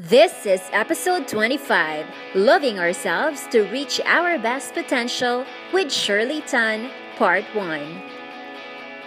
This 0.00 0.46
is 0.46 0.62
episode 0.70 1.26
25 1.26 2.06
Loving 2.36 2.78
Ourselves 2.78 3.48
to 3.48 3.62
Reach 3.62 4.00
Our 4.04 4.38
Best 4.38 4.72
Potential 4.72 5.44
with 5.72 5.90
Shirley 5.90 6.40
Tan, 6.42 6.88
Part 7.16 7.42
1. 7.52 8.02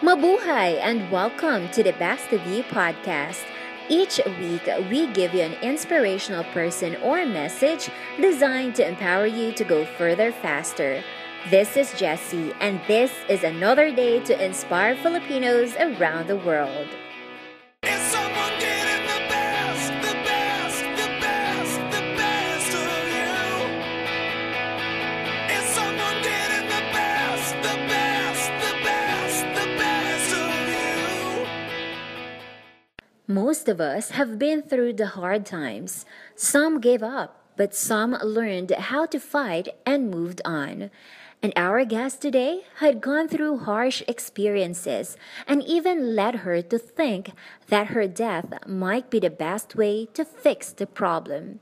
Mabuhay 0.02 0.82
and 0.82 1.10
welcome 1.10 1.70
to 1.70 1.82
the 1.82 1.94
Best 1.94 2.34
of 2.34 2.46
You 2.46 2.64
podcast. 2.64 3.42
Each 3.88 4.20
week, 4.38 4.70
we 4.90 5.08
give 5.14 5.34
you 5.34 5.44
an 5.44 5.54
inspirational 5.64 6.44
person 6.52 6.98
or 6.98 7.26
message 7.26 7.90
designed 8.20 8.76
to 8.76 8.86
empower 8.86 9.28
you 9.28 9.54
to 9.54 9.64
go 9.64 9.86
further 9.98 10.34
faster. 10.34 11.02
This 11.50 11.78
is 11.78 11.94
Jessie, 11.94 12.52
and 12.60 12.82
this 12.90 13.14
is 13.30 13.46
another 13.46 13.96
day 13.96 14.20
to 14.26 14.46
inspire 14.46 14.98
Filipinos 14.98 15.74
around 15.78 16.28
the 16.28 16.36
world. 16.36 16.90
Most 33.52 33.68
of 33.68 33.82
us 33.82 34.12
have 34.12 34.40
been 34.40 34.62
through 34.62 34.94
the 34.94 35.08
hard 35.08 35.46
times. 35.46 36.06
Some 36.38 36.80
gave 36.80 37.04
up, 37.04 37.44
but 37.58 37.76
some 37.76 38.14
learned 38.24 38.72
how 38.72 39.06
to 39.08 39.20
fight 39.20 39.68
and 39.86 40.10
moved 40.10 40.40
on. 40.46 40.90
And 41.44 41.52
our 41.58 41.84
guest 41.84 42.22
today 42.22 42.62
had 42.78 43.02
gone 43.02 43.28
through 43.28 43.68
harsh 43.68 44.04
experiences 44.08 45.18
and 45.46 45.62
even 45.64 46.16
led 46.16 46.48
her 46.48 46.62
to 46.62 46.78
think 46.80 47.34
that 47.68 47.88
her 47.88 48.08
death 48.08 48.48
might 48.66 49.10
be 49.10 49.20
the 49.20 49.30
best 49.30 49.76
way 49.76 50.06
to 50.14 50.24
fix 50.24 50.72
the 50.72 50.88
problem. 50.88 51.60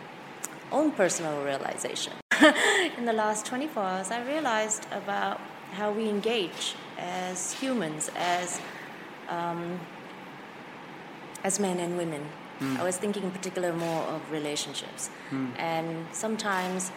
own 0.71 0.91
personal 0.91 1.43
realization. 1.43 2.13
in 2.97 3.05
the 3.05 3.13
last 3.13 3.45
24 3.45 3.83
hours, 3.83 4.11
I 4.11 4.23
realized 4.25 4.85
about 4.91 5.39
how 5.71 5.91
we 5.91 6.09
engage 6.09 6.75
as 6.97 7.53
humans, 7.53 8.09
as 8.15 8.59
um, 9.29 9.79
as 11.43 11.59
men 11.59 11.79
and 11.79 11.97
women. 11.97 12.25
I 12.77 12.83
was 12.83 12.95
thinking 12.97 13.23
in 13.23 13.31
particular 13.31 13.73
more 13.73 14.03
of 14.03 14.31
relationships. 14.31 15.09
And 15.57 16.05
sometimes 16.13 16.91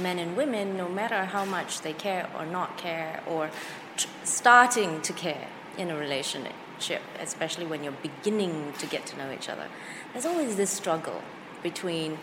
men 0.00 0.18
and 0.18 0.36
women, 0.36 0.76
no 0.76 0.88
matter 0.88 1.24
how 1.24 1.44
much 1.44 1.80
they 1.80 1.92
care 1.92 2.28
or 2.38 2.46
not 2.46 2.78
care, 2.78 3.20
or 3.26 3.50
tr- 3.96 4.08
starting 4.24 5.00
to 5.02 5.12
care 5.12 5.48
in 5.76 5.90
a 5.90 5.96
relationship, 5.96 7.02
especially 7.20 7.66
when 7.66 7.82
you're 7.82 7.98
beginning 8.00 8.72
to 8.78 8.86
get 8.86 9.04
to 9.06 9.18
know 9.18 9.32
each 9.32 9.48
other, 9.48 9.66
there's 10.12 10.24
always 10.24 10.54
this 10.56 10.70
struggle 10.70 11.20
between 11.64 12.18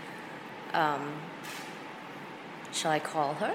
um, 0.73 1.13
shall 2.71 2.91
I 2.91 2.99
call 2.99 3.33
her? 3.35 3.53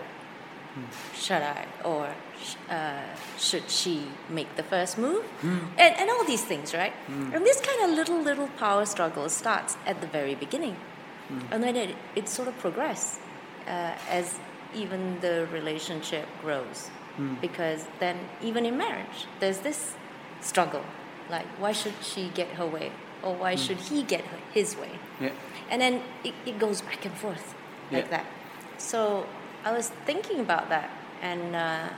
Should 1.15 1.43
I? 1.43 1.67
Or 1.85 2.09
uh, 2.69 3.03
should 3.39 3.71
she 3.71 4.09
make 4.29 4.57
the 4.57 4.65
first 4.65 4.99
move? 4.99 5.25
Hmm. 5.41 5.59
And, 5.79 5.95
and 6.01 6.11
all 6.11 6.25
these 6.25 6.43
things, 6.45 6.75
right? 6.75 6.93
Hmm. 7.07 7.33
And 7.33 7.47
this 7.47 7.61
kind 7.61 7.81
of 7.91 7.97
little, 7.97 8.21
little 8.21 8.49
power 8.59 8.85
struggle 8.85 9.29
starts 9.29 9.77
at 9.87 10.01
the 10.01 10.09
very 10.09 10.35
beginning. 10.35 10.77
Hmm. 11.29 11.41
And 11.53 11.63
then 11.63 11.77
it, 11.77 11.95
it 12.17 12.29
sort 12.29 12.49
of 12.49 12.59
progresses 12.59 13.21
uh, 13.69 13.93
as 14.11 14.39
even 14.75 15.21
the 15.21 15.47
relationship 15.53 16.27
grows. 16.43 16.91
Because 17.41 17.87
then, 18.01 18.19
even 18.43 18.67
in 18.67 18.77
marriage, 18.77 19.27
there's 19.39 19.59
this 19.59 19.95
struggle. 20.41 20.83
Like, 21.31 21.47
why 21.61 21.71
should 21.71 21.95
she 22.03 22.29
get 22.35 22.49
her 22.59 22.67
way? 22.67 22.91
Or 23.23 23.37
why 23.37 23.55
should 23.55 23.77
he 23.77 24.03
get 24.03 24.23
her, 24.23 24.39
his 24.53 24.77
way? 24.77 24.91
Yeah. 25.21 25.31
and 25.71 25.81
then 25.81 26.03
it, 26.25 26.35
it 26.45 26.59
goes 26.59 26.83
back 26.83 27.05
and 27.05 27.15
forth 27.15 27.55
like 27.93 28.07
Yeah. 28.07 28.11
that 28.11 28.27
so 28.79 29.27
i 29.65 29.73
was 29.73 29.89
thinking 30.05 30.41
about 30.41 30.69
that 30.69 30.91
and 31.23 31.57
uh, 31.57 31.89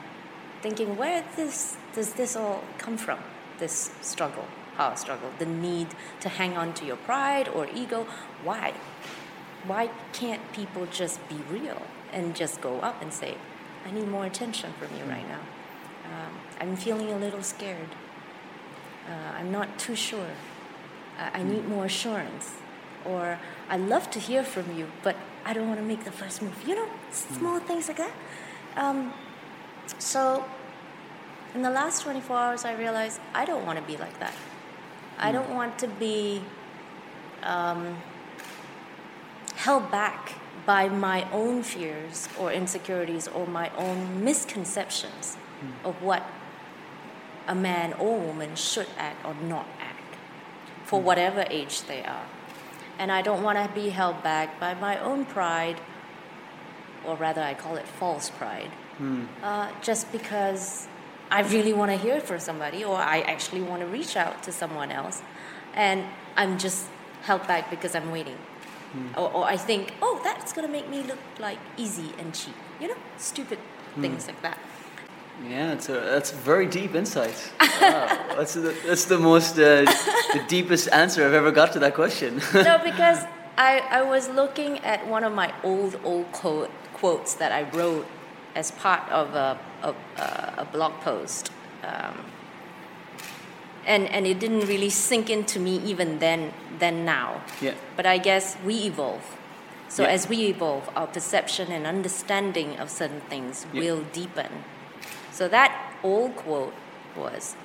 thinking 0.62 0.96
where 0.96 1.24
this 1.36 1.76
does 1.94 2.12
this 2.14 2.36
all 2.36 2.62
come 2.78 2.96
from 2.96 3.18
this 3.58 3.90
struggle 4.02 4.46
power 4.76 4.96
struggle 4.96 5.30
the 5.38 5.46
need 5.46 5.88
to 6.20 6.28
hang 6.28 6.56
on 6.56 6.72
to 6.74 6.84
your 6.84 6.96
pride 6.96 7.48
or 7.48 7.66
ego? 7.74 8.06
Why? 8.44 8.74
Why 9.66 9.90
can't 10.12 10.52
people 10.52 10.86
just 10.86 11.26
be 11.28 11.36
real 11.50 11.82
and 12.12 12.36
just 12.36 12.60
go 12.60 12.80
up 12.80 13.02
and 13.02 13.12
say 13.12 13.36
i 13.86 13.90
need 13.90 14.08
more 14.08 14.26
attention 14.26 14.72
from 14.78 14.96
you 14.98 15.04
right 15.04 15.28
now. 15.28 15.44
Um, 16.10 16.32
i'm 16.60 16.76
feeling 16.76 17.10
a 17.12 17.18
little 17.18 17.42
scared. 17.42 17.92
Uh, 19.08 19.38
i'm 19.38 19.50
not 19.50 19.78
too 19.78 19.96
sure. 19.96 20.32
I 21.18 21.40
I 21.40 21.42
need 21.42 21.64
more 21.68 21.86
assurance. 21.86 22.46
Or 23.04 23.38
I 23.70 23.76
love 23.76 24.10
to 24.10 24.18
hear 24.18 24.42
from 24.44 24.76
you, 24.78 24.86
but 25.02 25.16
I 25.46 25.52
don't 25.52 25.68
want 25.68 25.78
to 25.78 25.86
make 25.86 26.02
the 26.02 26.10
first 26.10 26.42
move. 26.42 26.56
You 26.66 26.74
know, 26.74 26.88
small 27.12 27.60
things 27.60 27.86
like 27.86 27.98
that. 27.98 28.12
Um, 28.76 29.12
so, 29.98 30.44
in 31.54 31.62
the 31.62 31.70
last 31.70 32.02
24 32.02 32.36
hours, 32.36 32.64
I 32.64 32.74
realized 32.74 33.20
I 33.32 33.44
don't 33.44 33.64
want 33.64 33.78
to 33.78 33.84
be 33.84 33.96
like 33.96 34.18
that. 34.18 34.34
I 35.18 35.30
don't 35.30 35.54
want 35.54 35.78
to 35.78 35.88
be 35.88 36.42
um, 37.44 37.96
held 39.54 39.90
back 39.90 40.32
by 40.66 40.88
my 40.88 41.30
own 41.30 41.62
fears 41.62 42.28
or 42.40 42.52
insecurities 42.52 43.28
or 43.28 43.46
my 43.46 43.70
own 43.78 44.24
misconceptions 44.24 45.36
of 45.84 46.02
what 46.02 46.24
a 47.46 47.54
man 47.54 47.92
or 47.94 48.18
woman 48.18 48.56
should 48.56 48.88
act 48.98 49.24
or 49.24 49.34
not 49.34 49.66
act 49.80 50.16
for 50.84 51.00
whatever 51.00 51.44
age 51.48 51.82
they 51.82 52.02
are. 52.02 52.26
And 52.98 53.12
I 53.12 53.22
don't 53.22 53.42
want 53.42 53.58
to 53.58 53.74
be 53.74 53.90
held 53.90 54.22
back 54.22 54.58
by 54.58 54.74
my 54.74 54.98
own 54.98 55.26
pride, 55.26 55.76
or 57.04 57.16
rather, 57.16 57.42
I 57.42 57.54
call 57.54 57.76
it 57.76 57.86
false 57.86 58.30
pride, 58.30 58.70
hmm. 58.98 59.24
uh, 59.42 59.70
just 59.82 60.10
because 60.12 60.88
I 61.30 61.42
really 61.42 61.72
want 61.72 61.90
to 61.90 61.96
hear 61.98 62.20
from 62.20 62.40
somebody, 62.40 62.84
or 62.84 62.96
I 62.96 63.20
actually 63.20 63.62
want 63.62 63.82
to 63.82 63.86
reach 63.86 64.16
out 64.16 64.42
to 64.44 64.52
someone 64.52 64.90
else, 64.90 65.22
and 65.74 66.04
I'm 66.36 66.58
just 66.58 66.86
held 67.22 67.46
back 67.46 67.70
because 67.70 67.94
I'm 67.94 68.10
waiting. 68.10 68.38
Hmm. 68.92 69.08
Or, 69.18 69.32
or 69.32 69.44
I 69.44 69.56
think, 69.56 69.92
oh, 70.00 70.20
that's 70.24 70.52
going 70.52 70.66
to 70.66 70.72
make 70.72 70.88
me 70.88 71.02
look 71.02 71.18
like 71.38 71.58
easy 71.76 72.12
and 72.18 72.34
cheap. 72.34 72.54
You 72.80 72.88
know, 72.88 72.96
stupid 73.18 73.58
hmm. 73.94 74.00
things 74.00 74.26
like 74.26 74.40
that. 74.42 74.58
Yeah, 75.44 75.68
that's, 75.68 75.88
a, 75.88 75.92
that's 75.92 76.30
very 76.30 76.66
deep 76.66 76.94
insight. 76.94 77.52
Wow. 77.60 77.68
that's, 78.36 78.54
the, 78.54 78.74
that's 78.86 79.04
the 79.04 79.18
most, 79.18 79.58
uh, 79.58 79.84
the 80.32 80.42
deepest 80.48 80.88
answer 80.92 81.24
I've 81.26 81.34
ever 81.34 81.50
got 81.50 81.72
to 81.74 81.78
that 81.80 81.94
question. 81.94 82.40
no, 82.54 82.78
because 82.82 83.24
I, 83.58 83.80
I 83.90 84.02
was 84.02 84.28
looking 84.30 84.78
at 84.78 85.06
one 85.06 85.24
of 85.24 85.32
my 85.34 85.52
old, 85.62 86.00
old 86.04 86.30
quote, 86.32 86.70
quotes 86.94 87.34
that 87.34 87.52
I 87.52 87.62
wrote 87.76 88.06
as 88.54 88.70
part 88.70 89.06
of 89.10 89.34
a, 89.34 89.58
a, 89.82 89.94
a 90.62 90.64
blog 90.72 90.92
post. 91.02 91.50
Um, 91.84 92.24
and, 93.86 94.08
and 94.08 94.26
it 94.26 94.40
didn't 94.40 94.66
really 94.66 94.90
sink 94.90 95.30
into 95.30 95.60
me 95.60 95.76
even 95.84 96.18
then, 96.18 96.52
then 96.78 97.04
now. 97.04 97.42
Yeah. 97.60 97.74
But 97.94 98.06
I 98.06 98.18
guess 98.18 98.56
we 98.64 98.74
evolve. 98.84 99.36
So 99.88 100.02
Yeah. 100.02 100.08
as 100.08 100.28
we 100.28 100.46
evolve, 100.46 100.90
our 100.96 101.06
perception 101.06 101.70
and 101.70 101.86
understanding 101.86 102.78
of 102.78 102.90
certain 102.90 103.20
things 103.28 103.66
Yeah. 103.72 103.80
will 103.82 104.02
deepen. 104.12 104.64
So 105.36 105.48
that 105.48 105.92
old 106.02 106.34
quote 106.34 106.72
was 107.14 107.56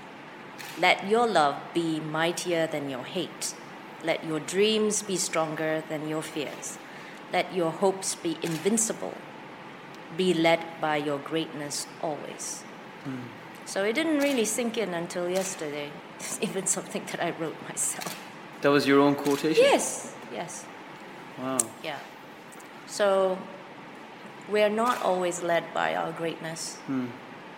let 0.77 1.07
your 1.07 1.25
love 1.25 1.55
be 1.73 2.01
mightier 2.01 2.67
than 2.67 2.89
your 2.89 3.05
hate. 3.05 3.53
Let 4.03 4.25
your 4.25 4.41
dreams 4.41 5.01
be 5.01 5.15
stronger 5.15 5.81
than 5.87 6.09
your 6.09 6.21
fears. 6.21 6.77
Let 7.31 7.55
your 7.55 7.71
hopes 7.71 8.13
be 8.15 8.37
invincible. 8.43 9.13
Be 10.17 10.33
led 10.33 10.59
by 10.81 10.97
your 10.97 11.17
greatness 11.17 11.87
always. 12.01 12.63
Hmm. 13.05 13.31
So 13.63 13.85
it 13.85 13.93
didn't 13.93 14.19
really 14.19 14.43
sink 14.43 14.77
in 14.77 14.93
until 14.93 15.29
yesterday. 15.29 15.91
It's 16.19 16.39
even 16.47 16.67
something 16.67 17.05
that 17.11 17.23
I 17.23 17.31
wrote 17.31 17.55
myself. 17.69 18.19
That 18.63 18.71
was 18.71 18.85
your 18.85 18.99
own 18.99 19.15
quotation? 19.15 19.63
Yes, 19.63 20.13
yes. 20.33 20.65
Wow. 21.39 21.57
Yeah. 21.81 21.99
So 22.85 23.37
we're 24.49 24.69
not 24.83 25.01
always 25.03 25.41
led 25.41 25.63
by 25.73 25.95
our 25.95 26.11
greatness. 26.11 26.75
Hmm. 26.87 27.07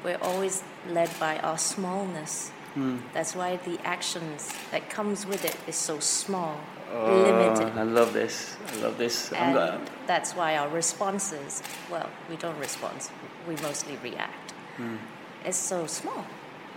We're 0.04 0.20
always 0.22 0.64
led 0.90 1.10
by 1.20 1.40
our 1.40 1.58
smallness. 1.58 2.52
Hmm. 2.74 2.98
That's 3.14 3.36
why 3.36 3.58
the 3.58 3.80
actions 3.86 4.52
that 4.72 4.90
comes 4.90 5.26
with 5.26 5.46
it 5.46 5.56
is 5.68 5.76
so 5.76 6.00
small, 6.00 6.60
oh, 6.92 7.22
limited. 7.22 7.72
Oh, 7.76 7.80
I 7.80 7.84
love 7.84 8.12
this. 8.14 8.58
I 8.68 8.76
love 8.82 8.98
this. 8.98 9.32
I'm 9.32 9.38
And 9.38 9.54
glad. 9.54 9.90
that's 10.08 10.34
why 10.34 10.58
our 10.58 10.68
responses, 10.70 11.62
well, 11.90 12.10
we 12.30 12.36
don't 12.36 12.58
respond, 12.60 13.10
we 13.48 13.56
mostly 13.58 13.98
react. 14.04 14.52
Hmm. 14.78 14.98
It's 15.46 15.58
so 15.58 15.86
small, 15.88 16.26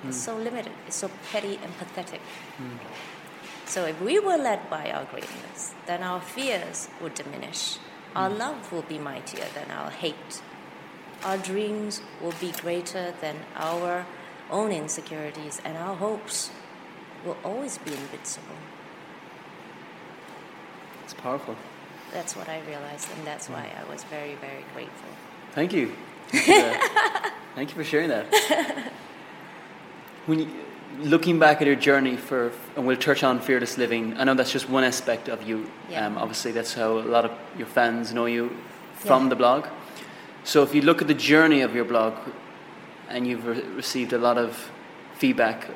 it's 0.04 0.18
hmm. 0.18 0.32
so 0.32 0.36
limited, 0.36 0.72
it's 0.86 0.96
so 0.96 1.10
petty 1.32 1.58
and 1.64 1.76
pathetic. 1.78 2.20
So 3.64 3.86
if 3.86 4.00
we 4.00 4.20
were 4.20 4.36
led 4.36 4.70
by 4.70 4.90
our 4.92 5.04
greatness, 5.06 5.74
then 5.86 6.02
our 6.02 6.20
fears 6.20 6.88
would 7.00 7.14
diminish. 7.14 7.78
Our 8.14 8.30
love 8.30 8.72
will 8.72 8.82
be 8.82 8.98
mightier 8.98 9.46
than 9.54 9.70
our 9.70 9.90
hate. 9.90 10.40
Our 11.26 11.38
dreams 11.38 12.02
will 12.22 12.34
be 12.40 12.52
greater 12.52 13.12
than 13.20 13.34
our 13.56 14.06
own 14.48 14.70
insecurities, 14.70 15.60
and 15.64 15.76
our 15.76 15.96
hopes 15.96 16.50
will 17.24 17.36
always 17.44 17.78
be 17.78 17.90
invincible. 17.90 18.54
It's 21.02 21.14
powerful. 21.14 21.56
That's 22.12 22.36
what 22.36 22.48
I 22.48 22.60
realized, 22.68 23.08
and 23.16 23.26
that's 23.26 23.48
why 23.48 23.68
I 23.76 23.92
was 23.92 24.04
very, 24.04 24.36
very 24.36 24.64
grateful. 24.72 25.08
Thank 25.50 25.72
you. 25.72 25.92
Thank 26.30 26.46
you, 26.46 26.54
for 26.54 26.60
that. 26.60 27.32
Thank 27.56 27.70
you 27.70 27.74
for 27.74 27.82
sharing 27.84 28.08
that. 28.10 28.92
When 30.26 30.38
you, 30.38 30.48
looking 31.00 31.40
back 31.40 31.60
at 31.60 31.66
your 31.66 31.74
journey 31.74 32.16
for, 32.16 32.52
and 32.76 32.86
we'll 32.86 32.96
touch 32.96 33.24
on 33.24 33.40
fearless 33.40 33.76
living. 33.76 34.16
I 34.16 34.22
know 34.22 34.34
that's 34.34 34.52
just 34.52 34.68
one 34.70 34.84
aspect 34.84 35.28
of 35.28 35.42
you. 35.42 35.68
Yeah. 35.90 36.06
Um, 36.06 36.18
obviously, 36.18 36.52
that's 36.52 36.72
how 36.74 36.98
a 36.98 37.00
lot 37.16 37.24
of 37.24 37.32
your 37.58 37.66
fans 37.66 38.12
know 38.12 38.26
you 38.26 38.56
from 38.94 39.24
Yeah. 39.24 39.28
the 39.30 39.36
blog. 39.36 39.66
So, 40.46 40.62
if 40.62 40.76
you 40.76 40.82
look 40.82 41.02
at 41.02 41.08
the 41.08 41.20
journey 41.32 41.62
of 41.62 41.74
your 41.74 41.84
blog, 41.84 42.14
and 43.08 43.26
you've 43.26 43.44
re- 43.44 43.62
received 43.74 44.12
a 44.12 44.18
lot 44.18 44.38
of 44.38 44.70
feedback 45.14 45.66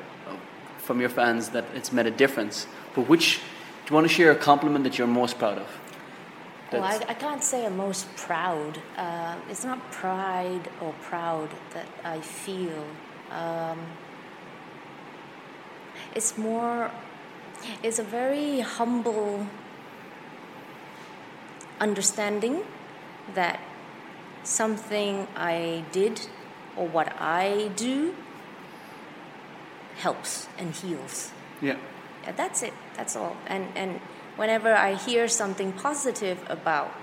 from 0.77 1.01
your 1.01 1.09
fans 1.09 1.49
that 1.49 1.65
it's 1.75 1.91
made 1.91 2.07
a 2.07 2.11
difference, 2.11 2.67
but 2.95 3.09
which 3.09 3.39
do 3.85 3.89
you 3.89 3.95
want 3.95 4.07
to 4.07 4.13
share 4.13 4.31
a 4.31 4.35
compliment 4.35 4.85
that 4.85 4.97
you're 4.97 5.07
most 5.07 5.37
proud 5.37 5.57
of? 5.57 5.67
Well, 6.71 6.83
I, 6.83 7.01
I 7.09 7.13
can't 7.15 7.43
say 7.43 7.65
I'm 7.65 7.75
most 7.75 8.07
proud. 8.15 8.79
Uh, 8.95 9.35
it's 9.49 9.65
not 9.65 9.91
pride 9.91 10.69
or 10.79 10.93
proud 11.01 11.49
that 11.73 11.87
I 12.05 12.21
feel. 12.21 12.85
Um, 13.29 13.77
it's 16.15 16.37
more, 16.37 16.91
it's 17.83 17.99
a 17.99 18.03
very 18.03 18.61
humble 18.61 19.45
understanding 21.81 22.63
that 23.33 23.59
something 24.43 25.27
I 25.35 25.83
did 25.91 26.21
or 26.75 26.87
what 26.87 27.13
I 27.19 27.71
do 27.75 28.15
helps 29.97 30.47
and 30.57 30.73
heals. 30.73 31.31
yeah. 31.61 31.77
Yeah, 32.23 32.33
that's 32.33 32.61
it. 32.61 32.73
That's 32.97 33.15
all. 33.15 33.35
And 33.47 33.65
and 33.75 33.99
whenever 34.37 34.73
I 34.75 34.93
hear 34.93 35.27
something 35.27 35.73
positive 35.73 36.37
about 36.49 36.93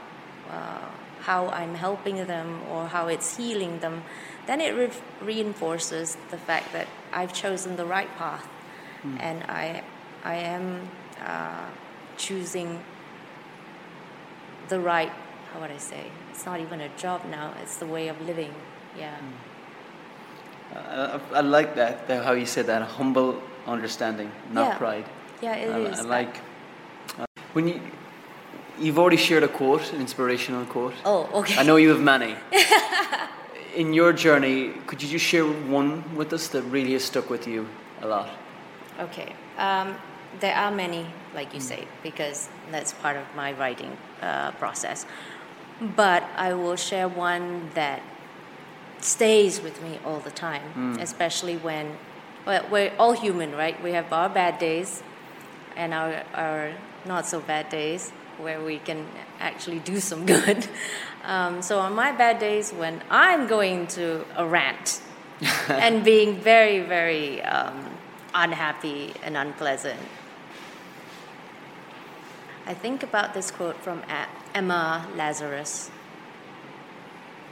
uh, 0.48 0.88
how 1.20 1.48
I'm 1.48 1.74
helping 1.74 2.24
them 2.26 2.62
or 2.70 2.86
how 2.86 3.08
it's 3.08 3.36
healing 3.36 3.80
them, 3.80 4.04
then 4.46 4.60
it 4.60 4.70
re- 4.76 5.02
reinforces 5.20 6.16
the 6.30 6.38
fact 6.38 6.72
that 6.72 6.86
I've 7.12 7.32
chosen 7.32 7.74
the 7.76 7.84
right 7.84 8.08
path, 8.16 8.46
and 9.18 9.42
I 9.48 9.82
I 10.24 10.36
am 10.36 10.88
uh, 11.20 11.66
choosing 12.16 12.78
the 14.68 14.78
right. 14.78 15.12
How 15.52 15.60
would 15.60 15.70
I 15.70 15.78
say? 15.78 16.04
It's 16.30 16.44
not 16.46 16.60
even 16.60 16.80
a 16.80 16.88
job 16.96 17.22
now. 17.30 17.54
It's 17.62 17.76
the 17.78 17.86
way 17.86 18.08
of 18.08 18.20
living. 18.20 18.52
Yeah. 18.96 19.16
I, 20.74 21.20
I 21.34 21.40
like 21.40 21.74
that, 21.76 22.06
that, 22.08 22.24
how 22.24 22.32
you 22.32 22.46
said 22.46 22.66
that, 22.66 22.82
humble 22.82 23.40
understanding, 23.66 24.30
not 24.52 24.68
Yeah. 24.68 24.78
pride. 24.78 25.04
Yeah, 25.40 25.54
it 25.54 25.70
I, 25.70 25.78
is. 25.78 26.00
I 26.00 26.02
like 26.02 26.36
uh, 27.18 27.24
when 27.52 27.68
you 27.68 27.80
you've 28.78 28.98
already 28.98 29.16
shared 29.16 29.42
a 29.42 29.48
quote, 29.48 29.92
an 29.92 30.00
inspirational 30.00 30.64
quote. 30.66 30.94
Oh, 31.04 31.28
okay. 31.40 31.56
I 31.58 31.62
know 31.62 31.76
you 31.76 31.90
have 31.90 32.00
many. 32.00 32.34
In 33.74 33.92
your 33.94 34.12
journey, 34.12 34.72
could 34.86 35.02
you 35.02 35.08
just 35.08 35.24
share 35.24 35.44
one 35.44 36.02
with 36.16 36.32
us 36.32 36.48
that 36.48 36.62
really 36.62 36.92
has 36.92 37.04
stuck 37.04 37.30
with 37.30 37.46
you 37.46 37.68
a 38.02 38.06
lot? 38.06 38.28
Okay. 38.98 39.32
Um, 39.56 39.94
there 40.40 40.54
are 40.54 40.70
many, 40.70 41.06
like 41.34 41.54
you 41.54 41.60
say, 41.60 41.86
because 42.02 42.48
that's 42.72 42.92
part 42.92 43.16
of 43.16 43.24
my 43.36 43.52
writing 43.52 43.96
uh, 44.22 44.50
process. 44.52 45.06
But 45.80 46.24
I 46.36 46.54
will 46.54 46.76
share 46.76 47.08
one 47.08 47.70
that 47.74 48.02
stays 49.00 49.60
with 49.60 49.80
me 49.82 50.00
all 50.04 50.18
the 50.18 50.30
time, 50.30 50.98
especially 51.00 51.56
when 51.56 51.96
well, 52.46 52.66
we're 52.70 52.92
all 52.98 53.12
human, 53.12 53.52
right? 53.52 53.80
We 53.82 53.92
have 53.92 54.12
our 54.12 54.28
bad 54.28 54.58
days 54.58 55.02
and 55.76 55.94
our, 55.94 56.22
our 56.34 56.72
not 57.04 57.26
so 57.26 57.40
bad 57.40 57.68
days 57.68 58.10
where 58.38 58.62
we 58.62 58.78
can 58.78 59.06
actually 59.38 59.80
do 59.80 60.00
some 60.00 60.26
good. 60.34 60.66
Um, 61.24 61.62
so 61.62 61.78
on 61.78 61.94
my 61.94 62.12
bad 62.12 62.38
days, 62.38 62.72
when 62.72 63.02
I'm 63.10 63.46
going 63.46 63.86
to 63.88 64.24
a 64.36 64.46
rant 64.46 65.00
and 65.68 66.04
being 66.04 66.40
very, 66.40 66.80
very 66.80 67.42
um, 67.42 67.84
unhappy 68.34 69.14
and 69.22 69.36
unpleasant, 69.36 70.00
I 72.66 72.74
think 72.74 73.02
about 73.02 73.34
this 73.34 73.50
quote 73.50 73.76
from 73.76 74.02
Emma 74.54 75.06
Lazarus. 75.16 75.90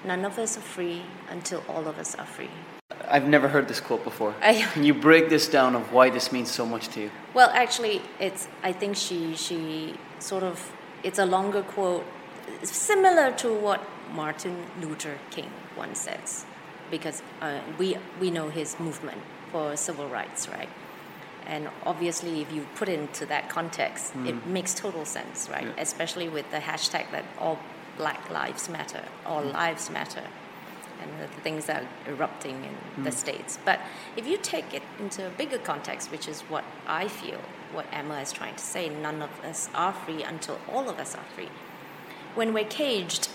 None 0.05 0.25
of 0.25 0.39
us 0.39 0.57
are 0.57 0.61
free 0.61 1.03
until 1.31 1.63
all 1.69 1.89
of 1.89 1.99
us 1.99 2.15
are 2.15 2.27
free. 2.27 2.51
I've 3.09 3.27
never 3.29 3.49
heard 3.49 3.69
this 3.69 3.81
quote 3.81 4.05
before. 4.05 4.35
I- 4.43 4.63
Can 4.73 4.85
you 4.85 4.95
break 4.95 5.29
this 5.29 5.49
down 5.49 5.75
of 5.75 5.93
why 5.93 6.11
this 6.11 6.33
means 6.33 6.51
so 6.51 6.65
much 6.67 6.89
to 6.89 7.01
you? 7.01 7.11
Well, 7.35 7.51
actually, 7.53 8.03
it's. 8.21 8.49
I 8.63 8.73
think 8.73 8.97
she 8.97 9.35
she 9.37 9.95
sort 10.19 10.43
of. 10.43 10.73
It's 11.03 11.19
a 11.19 11.27
longer 11.27 11.63
quote, 11.63 12.05
similar 12.63 13.33
to 13.33 13.53
what 13.55 13.81
Martin 14.13 14.57
Luther 14.81 15.19
King 15.31 15.51
once 15.77 16.01
says, 16.01 16.45
because 16.91 17.23
uh, 17.43 17.61
we 17.79 17.97
we 18.21 18.31
know 18.31 18.49
his 18.49 18.79
movement 18.81 19.19
for 19.53 19.77
civil 19.77 20.09
rights, 20.09 20.49
right? 20.49 20.69
And 21.47 21.69
obviously, 21.85 22.43
if 22.43 22.53
you 22.53 22.67
put 22.75 22.89
it 22.89 22.99
into 22.99 23.27
that 23.27 23.49
context, 23.49 24.13
it 24.25 24.35
mm. 24.35 24.47
makes 24.47 24.75
total 24.75 25.05
sense, 25.05 25.49
right? 25.49 25.67
Yeah. 25.67 25.73
Especially 25.79 26.29
with 26.29 26.51
the 26.51 26.59
hashtag 26.59 27.11
that 27.13 27.25
all 27.39 27.59
Black 27.97 28.31
Lives 28.31 28.69
Matter, 28.69 29.03
all 29.25 29.43
mm. 29.43 29.53
lives 29.53 29.89
matter, 29.91 30.25
and 31.01 31.11
the 31.21 31.29
things 31.41 31.67
that 31.67 31.83
are 31.83 32.13
erupting 32.13 32.65
in 32.65 33.05
the 33.05 33.11
mm. 33.11 33.15
states. 33.15 33.59
But 33.65 33.81
if 34.17 34.27
you 34.27 34.37
take 34.37 34.75
it 34.75 34.83
into 34.99 35.27
a 35.27 35.31
bigger 35.31 35.59
context, 35.59 36.11
which 36.11 36.29
is 36.29 36.43
what 36.43 36.65
I 36.87 37.09
feel, 37.09 37.41
what 37.73 37.87
Emma 37.93 38.21
is 38.21 38.33
trying 38.33 38.57
to 38.57 38.65
say, 38.65 38.89
none 38.89 39.23
of 39.23 39.31
us 39.45 39.69
are 39.75 39.93
free 39.93 40.23
until 40.23 40.59
all 40.71 40.89
of 40.89 40.99
us 40.99 41.15
are 41.15 41.25
free. 41.35 41.51
When 42.35 42.53
we're 42.53 42.65
caged 42.65 43.29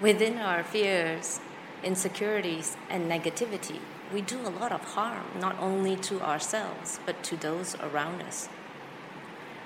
within 0.00 0.38
our 0.38 0.62
fears, 0.62 1.40
insecurities, 1.82 2.76
and 2.88 3.10
negativity, 3.10 3.80
we 4.12 4.20
do 4.20 4.40
a 4.40 4.50
lot 4.50 4.72
of 4.72 4.82
harm, 4.94 5.24
not 5.40 5.58
only 5.58 5.96
to 5.96 6.20
ourselves, 6.20 7.00
but 7.06 7.22
to 7.24 7.36
those 7.36 7.74
around 7.76 8.22
us. 8.22 8.48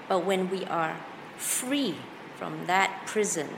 But 0.09 0.25
when 0.25 0.49
we 0.49 0.65
are 0.67 0.97
free 1.37 1.97
from 2.37 2.67
that 2.67 3.07
prison 3.07 3.49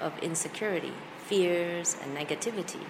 of 0.00 0.18
insecurity, 0.20 0.92
fears, 1.26 1.96
and 2.02 2.16
negativity, 2.16 2.84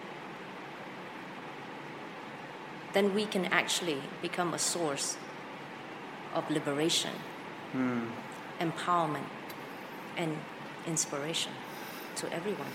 then 2.93 3.15
we 3.15 3.27
can 3.27 3.47
actually 3.47 4.03
become 4.21 4.55
a 4.55 4.59
source 4.59 5.17
of 6.35 6.49
liberation, 6.51 7.13
hmm. 7.73 8.05
empowerment, 8.61 9.29
and 10.17 10.37
inspiration 10.87 11.53
to 12.17 12.33
everyone, 12.33 12.73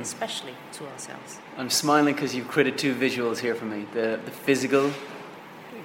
especially 0.00 0.54
to 0.72 0.86
ourselves. 0.86 1.38
I'm 1.56 1.70
smiling 1.70 2.14
because 2.14 2.34
you've 2.34 2.48
created 2.48 2.78
two 2.78 2.94
visuals 2.94 3.38
here 3.38 3.54
for 3.54 3.64
me 3.64 3.86
the, 3.94 4.20
the 4.24 4.30
physical 4.30 4.90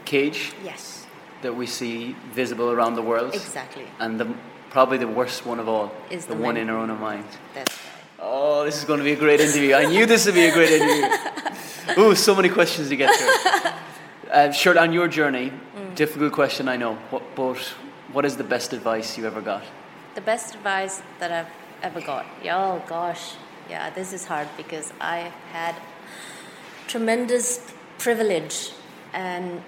cage 0.05 0.53
Yes, 0.63 1.05
that 1.41 1.55
we 1.55 1.65
see 1.67 2.15
visible 2.33 2.71
around 2.71 2.95
the 2.95 3.01
world, 3.01 3.33
exactly. 3.33 3.85
and 3.99 4.19
the, 4.19 4.27
probably 4.69 4.97
the 4.97 5.07
worst 5.07 5.45
one 5.45 5.59
of 5.59 5.67
all, 5.67 5.91
Is 6.09 6.25
the, 6.25 6.35
the 6.35 6.41
one 6.41 6.57
in 6.57 6.69
our 6.69 6.77
own 6.77 6.99
mind. 6.99 7.25
That's 7.53 7.71
right. 7.71 7.93
Oh, 8.19 8.63
this 8.65 8.77
is 8.77 8.83
going 8.83 8.99
to 8.99 9.03
be 9.03 9.13
a 9.13 9.15
great 9.15 9.39
interview. 9.39 9.75
I 9.75 9.85
knew 9.85 10.05
this 10.05 10.25
would 10.25 10.35
be 10.35 10.45
a 10.45 10.51
great 10.51 10.71
interview. 10.71 11.97
Ooh, 11.99 12.15
so 12.15 12.33
many 12.35 12.49
questions 12.49 12.89
to 12.89 12.95
get 12.95 13.15
through. 13.15 13.71
Uh, 14.27 14.51
Shirley, 14.51 14.79
on 14.79 14.91
your 14.91 15.07
journey, 15.07 15.53
difficult 15.95 16.33
question, 16.33 16.67
I 16.67 16.75
know, 16.75 16.95
what, 17.11 17.23
but 17.33 17.57
what 18.11 18.25
is 18.25 18.35
the 18.35 18.43
best 18.43 18.73
advice 18.73 19.17
you 19.17 19.25
ever 19.25 19.39
got? 19.39 19.63
the 20.15 20.21
best 20.21 20.55
advice 20.55 21.03
that 21.19 21.31
I've 21.31 21.51
ever 21.83 22.01
got. 22.01 22.25
Oh 22.45 22.83
gosh, 22.89 23.35
yeah, 23.69 23.89
this 23.89 24.13
is 24.13 24.25
hard 24.25 24.47
because 24.57 24.93
I 24.99 25.31
had 25.51 25.75
tremendous 26.87 27.59
privilege 27.97 28.71
and 29.13 29.61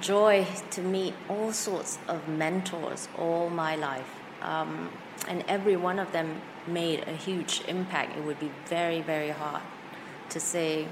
joy 0.00 0.46
to 0.70 0.80
meet 0.80 1.14
all 1.28 1.52
sorts 1.52 1.98
of 2.08 2.26
mentors 2.28 3.08
all 3.18 3.50
my 3.50 3.76
life. 3.76 4.08
Um, 4.40 4.90
and 5.28 5.44
every 5.46 5.76
one 5.76 5.98
of 5.98 6.12
them 6.12 6.40
made 6.66 7.06
a 7.06 7.12
huge 7.12 7.62
impact. 7.68 8.16
It 8.16 8.24
would 8.24 8.40
be 8.40 8.50
very, 8.66 9.00
very 9.00 9.30
hard 9.30 9.62
to 10.30 10.40
say. 10.40 10.88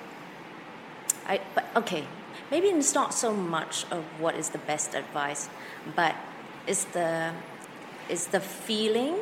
I, 1.27 1.41
but 1.55 1.65
okay, 1.77 2.05
maybe 2.51 2.69
it's 2.69 2.95
not 2.95 3.15
so 3.15 3.33
much 3.33 3.87
of 3.91 4.05
what 4.21 4.35
is 4.35 4.51
the 4.51 4.59
best 4.59 4.95
advice, 4.95 5.49
but 5.97 6.15
it's 6.67 6.85
the, 6.85 7.33
it's 8.09 8.27
the 8.27 8.41
feeling 8.41 9.17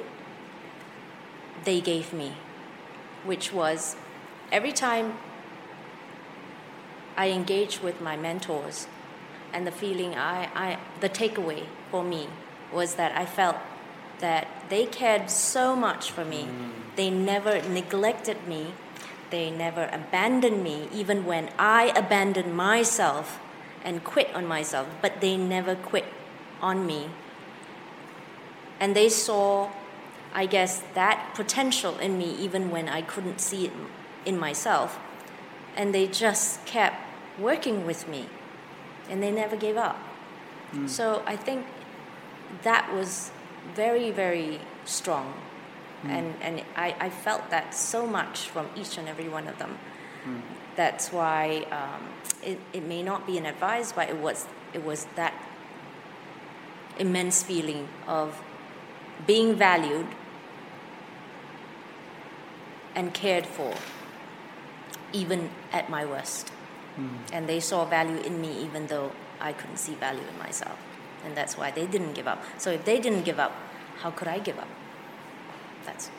they 1.65 1.81
gave 1.81 2.13
me, 2.13 2.33
which 3.25 3.53
was 3.53 3.97
every 4.51 4.73
time 4.73 5.19
I 7.17 7.31
engage 7.31 7.83
with 7.83 8.01
my 8.01 8.17
mentors, 8.17 8.87
and 9.53 9.67
the 9.67 9.73
feeling 9.73 10.15
I, 10.15 10.49
I 10.55 10.79
the 11.01 11.09
takeaway 11.09 11.65
for 11.91 12.05
me 12.05 12.29
was 12.73 12.95
that 12.95 13.13
I 13.17 13.27
felt 13.27 13.57
that 14.21 14.47
they 14.69 14.87
cared 14.87 15.31
so 15.31 15.75
much 15.75 16.11
for 16.11 16.25
me. 16.25 16.43
Mm. 16.45 16.71
They 16.97 17.11
never 17.11 17.63
neglected 17.63 18.47
me. 18.47 18.73
They 19.31 19.51
never 19.51 19.89
abandoned 19.93 20.63
me, 20.63 20.89
even 20.93 21.25
when 21.25 21.51
I 21.59 21.93
abandoned 21.95 22.57
myself 22.57 23.41
and 23.85 24.03
quit 24.03 24.35
on 24.35 24.47
myself, 24.47 24.89
but 25.03 25.21
they 25.21 25.37
never 25.37 25.75
quit 25.75 26.07
on 26.61 26.87
me. 26.87 27.11
And 28.81 28.97
they 28.97 29.09
saw, 29.09 29.71
I 30.39 30.47
guess, 30.47 30.85
that 30.95 31.35
potential 31.35 31.99
in 31.99 32.17
me 32.17 32.31
even 32.39 32.71
when 32.71 32.89
I 32.89 33.03
couldn't 33.03 33.41
see 33.41 33.67
it 33.67 33.73
in 34.25 34.39
myself. 34.39 34.97
And 35.77 35.93
they 35.93 36.07
just 36.07 36.65
kept 36.65 36.95
working 37.41 37.85
with 37.85 38.07
me 38.07 38.27
and 39.11 39.21
they 39.21 39.33
never 39.33 39.57
gave 39.57 39.77
up. 39.77 39.97
Hmm. 40.71 40.87
So 40.87 41.25
I 41.27 41.35
think 41.35 41.67
that 42.63 42.95
was 42.95 43.33
very, 43.75 44.13
very 44.13 44.61
strong. 44.85 45.35
Hmm. 46.03 46.11
And, 46.11 46.35
and 46.41 46.63
I, 46.77 46.95
I 47.01 47.11
felt 47.11 47.51
that 47.51 47.75
so 47.75 48.07
much 48.07 48.49
from 48.49 48.69
each 48.77 48.97
and 48.97 49.09
every 49.09 49.29
one 49.29 49.49
of 49.49 49.59
them. 49.59 49.77
Hmm. 50.23 50.39
That's 50.77 51.13
why 51.13 51.67
um, 51.73 52.03
it, 52.45 52.61
it 52.73 52.85
may 52.85 53.03
not 53.03 53.27
be 53.27 53.39
an 53.39 53.47
advice, 53.47 53.91
but 53.91 54.09
it 54.09 54.19
was, 54.19 54.47
it 54.73 54.85
was 54.85 55.09
that 55.17 55.35
immense 56.97 57.43
feeling 57.43 57.89
of 58.07 58.41
being 59.27 59.57
valued 59.57 60.07
and 62.99 63.15
cared 63.15 63.47
for, 63.47 63.73
even 65.13 65.51
at 65.73 65.89
my 65.89 66.05
worst. 66.05 66.49
Hmm. 66.97 67.17
And 67.33 67.49
they 67.49 67.61
saw 67.61 67.85
value 67.85 68.19
in 68.19 68.41
me 68.41 68.51
even 68.65 68.89
though 68.89 69.13
I 69.41 69.53
couldn't 69.53 69.79
see 69.79 69.95
value 69.95 70.27
in 70.33 70.39
myself. 70.39 70.79
And 71.25 71.37
that's 71.37 71.57
why 71.57 71.71
they 71.71 71.87
didn't 71.87 72.15
give 72.15 72.27
up. 72.27 72.43
So 72.59 72.71
if 72.71 72.85
they 72.85 72.99
didn't 72.99 73.23
give 73.23 73.39
up, 73.39 73.53
how 74.03 74.11
could 74.11 74.27
I 74.27 74.41
give 74.41 74.59
up? 74.59 74.69
That's 75.87 76.11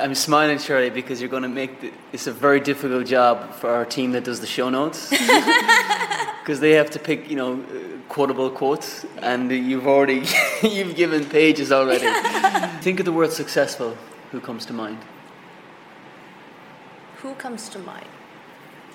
I'm 0.00 0.14
smiling, 0.14 0.58
Shirley, 0.58 0.88
because 0.88 1.20
you're 1.20 1.28
going 1.28 1.42
to 1.42 1.48
make 1.62 1.82
the, 1.82 1.92
it's 2.10 2.26
a 2.26 2.32
very 2.32 2.58
difficult 2.58 3.06
job 3.06 3.52
for 3.52 3.68
our 3.68 3.84
team 3.84 4.12
that 4.12 4.24
does 4.24 4.40
the 4.40 4.46
show 4.46 4.70
notes 4.70 5.10
because 6.40 6.60
they 6.60 6.70
have 6.70 6.90
to 6.92 6.98
pick, 6.98 7.28
you 7.28 7.36
know, 7.36 7.62
quotable 8.08 8.48
quotes, 8.48 9.04
and 9.18 9.50
you've 9.52 9.86
already 9.86 10.22
you've 10.62 10.96
given 10.96 11.26
pages 11.26 11.70
already. 11.70 12.08
Think 12.80 13.00
of 13.00 13.04
the 13.04 13.12
word 13.12 13.32
successful. 13.32 13.94
Who 14.32 14.40
comes 14.40 14.64
to 14.66 14.72
mind? 14.72 14.98
Who 17.24 17.34
comes 17.36 17.70
to 17.70 17.78
mind? 17.78 18.06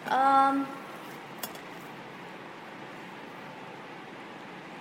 Um, 0.05 0.67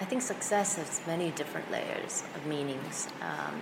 I 0.00 0.05
think 0.05 0.21
success 0.21 0.76
has 0.76 1.00
many 1.07 1.31
different 1.31 1.71
layers 1.71 2.25
of 2.35 2.45
meanings. 2.47 3.09
Um, 3.23 3.59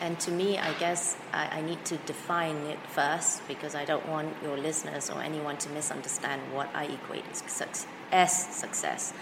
and 0.00 0.18
to 0.18 0.32
me, 0.32 0.58
I 0.58 0.72
guess 0.80 1.16
I, 1.32 1.58
I 1.58 1.60
need 1.60 1.84
to 1.84 1.96
define 1.98 2.56
it 2.66 2.78
first 2.88 3.46
because 3.46 3.76
I 3.76 3.84
don't 3.84 4.06
want 4.08 4.34
your 4.42 4.56
listeners 4.56 5.10
or 5.10 5.22
anyone 5.22 5.58
to 5.58 5.68
misunderstand 5.70 6.42
what 6.52 6.68
I 6.74 6.86
equate 6.86 7.24
as 7.30 7.44
suc- 7.46 7.88
as 8.10 8.32
success. 8.32 9.14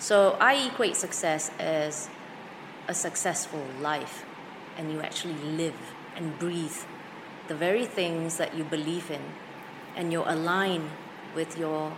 So 0.00 0.36
I 0.40 0.54
equate 0.66 0.96
success 0.96 1.52
as 1.60 2.08
a 2.88 2.94
successful 2.94 3.64
life, 3.80 4.24
and 4.76 4.90
you 4.92 5.00
actually 5.02 5.38
live 5.62 5.78
and 6.16 6.36
breathe 6.40 6.82
the 7.48 7.54
very 7.54 7.86
things 7.86 8.36
that 8.38 8.54
you 8.56 8.64
believe 8.64 9.10
in, 9.10 9.22
and 9.96 10.12
you're 10.12 10.28
aligned 10.28 10.90
with 11.34 11.58
your 11.58 11.92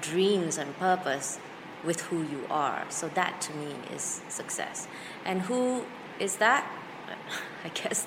dreams 0.00 0.58
and 0.58 0.76
purpose 0.78 1.38
with 1.84 2.00
who 2.02 2.22
you 2.22 2.44
are. 2.50 2.84
So 2.88 3.08
that 3.08 3.40
to 3.42 3.54
me 3.54 3.74
is 3.94 4.22
success. 4.28 4.86
And 5.24 5.42
who 5.42 5.84
is 6.18 6.36
that? 6.36 6.66
I 7.64 7.68
guess 7.68 8.06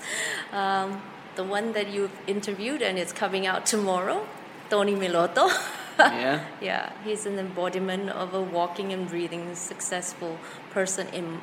um, 0.52 1.02
the 1.36 1.44
one 1.44 1.74
that 1.74 1.90
you've 1.90 2.18
interviewed 2.28 2.82
and 2.82 2.98
it's 2.98 3.14
coming 3.14 3.46
out 3.46 3.66
tomorrow, 3.66 4.28
Tony 4.70 4.96
Meloto. 4.96 5.50
Yeah. 5.98 6.44
yeah, 6.60 6.92
he's 7.06 7.26
an 7.26 7.40
embodiment 7.40 8.10
of 8.10 8.34
a 8.34 8.42
walking 8.42 8.92
and 8.92 9.08
breathing 9.08 9.56
successful 9.56 10.38
person 10.72 11.08
in 11.14 11.40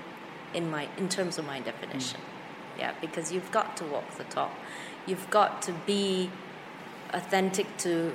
in 0.52 0.70
my 0.70 0.88
in 0.98 1.08
terms 1.08 1.38
of 1.38 1.46
my 1.46 1.58
definition. 1.58 2.20
Yeah, 2.78 2.92
because 3.00 3.32
you've 3.32 3.50
got 3.50 3.78
to 3.78 3.84
walk 3.84 4.18
the 4.18 4.24
talk. 4.24 4.52
You've 5.06 5.28
got 5.30 5.62
to 5.62 5.72
be 5.86 6.30
authentic 7.12 7.76
to 7.78 8.14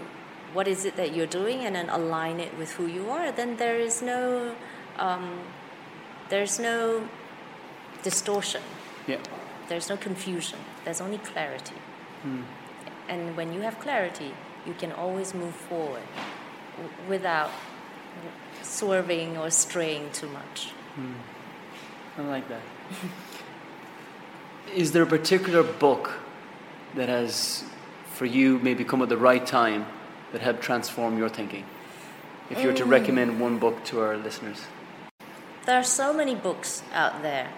what 0.53 0.67
is 0.67 0.86
it 0.86 0.96
that 0.96 1.13
you're 1.13 1.27
doing 1.27 1.65
and 1.65 1.75
then 1.75 1.89
align 1.89 2.39
it 2.39 2.58
with 2.58 2.72
who 2.74 2.88
you 2.88 3.10
are. 3.10 3.32
Then 3.32 3.58
there 3.58 3.77
is 3.77 4.01
no 4.01 4.56
um, 4.98 5.41
there's 6.29 6.60
no 6.60 7.08
distortion. 8.03 8.62
Yeah. 9.08 9.17
There's 9.70 9.89
no 9.89 9.98
confusion. 9.98 10.60
There's 10.86 11.01
only 11.01 11.17
clarity. 11.17 11.75
And 13.08 13.38
when 13.38 13.53
you 13.53 13.62
have 13.62 13.79
clarity, 13.79 14.34
you 14.65 14.74
can 14.74 14.91
always 14.91 15.34
move 15.34 15.56
forward 15.56 16.03
w- 16.75 16.94
without 17.08 17.51
swerving 18.62 19.38
or 19.38 19.50
straying 19.50 20.12
too 20.12 20.27
much. 20.27 20.72
I 22.17 22.22
like 22.22 22.48
that. 22.50 22.62
Is 24.75 24.91
there 24.91 25.03
a 25.03 25.08
particular 25.08 25.63
book 25.63 26.20
that 26.96 27.10
has, 27.10 27.63
for 28.13 28.25
you, 28.25 28.60
maybe 28.60 28.84
come 28.84 29.01
at 29.01 29.10
the 29.10 29.17
right 29.17 29.46
time 29.46 29.86
that 30.32 30.41
helped 30.41 30.62
transform 30.62 31.17
your 31.17 31.29
thinking? 31.29 31.65
If 32.50 32.62
you 32.62 32.67
were 32.67 32.74
to 32.75 32.86
recommend 32.86 33.39
one 33.39 33.60
book 33.60 33.84
to 33.86 34.00
our 34.00 34.15
listeners. 34.15 34.62
There 35.65 35.75
are 35.75 35.84
so 35.84 36.13
many 36.13 36.34
books 36.34 36.82
out 36.94 37.22
there. 37.22 37.50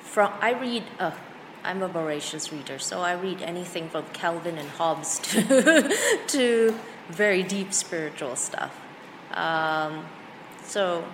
From 0.00 0.32
I 0.40 0.52
read. 0.52 0.84
Uh, 0.98 1.10
I'm 1.64 1.82
a 1.82 1.88
voracious 1.88 2.52
reader, 2.52 2.78
so 2.78 3.00
I 3.00 3.14
read 3.14 3.42
anything 3.42 3.90
from 3.90 4.04
Calvin 4.12 4.56
and 4.56 4.68
Hobbes 4.70 5.18
to 5.30 5.96
to 6.28 6.78
very 7.08 7.42
deep 7.42 7.72
spiritual 7.72 8.36
stuff. 8.36 8.78
Um, 9.32 10.06
so, 10.62 11.04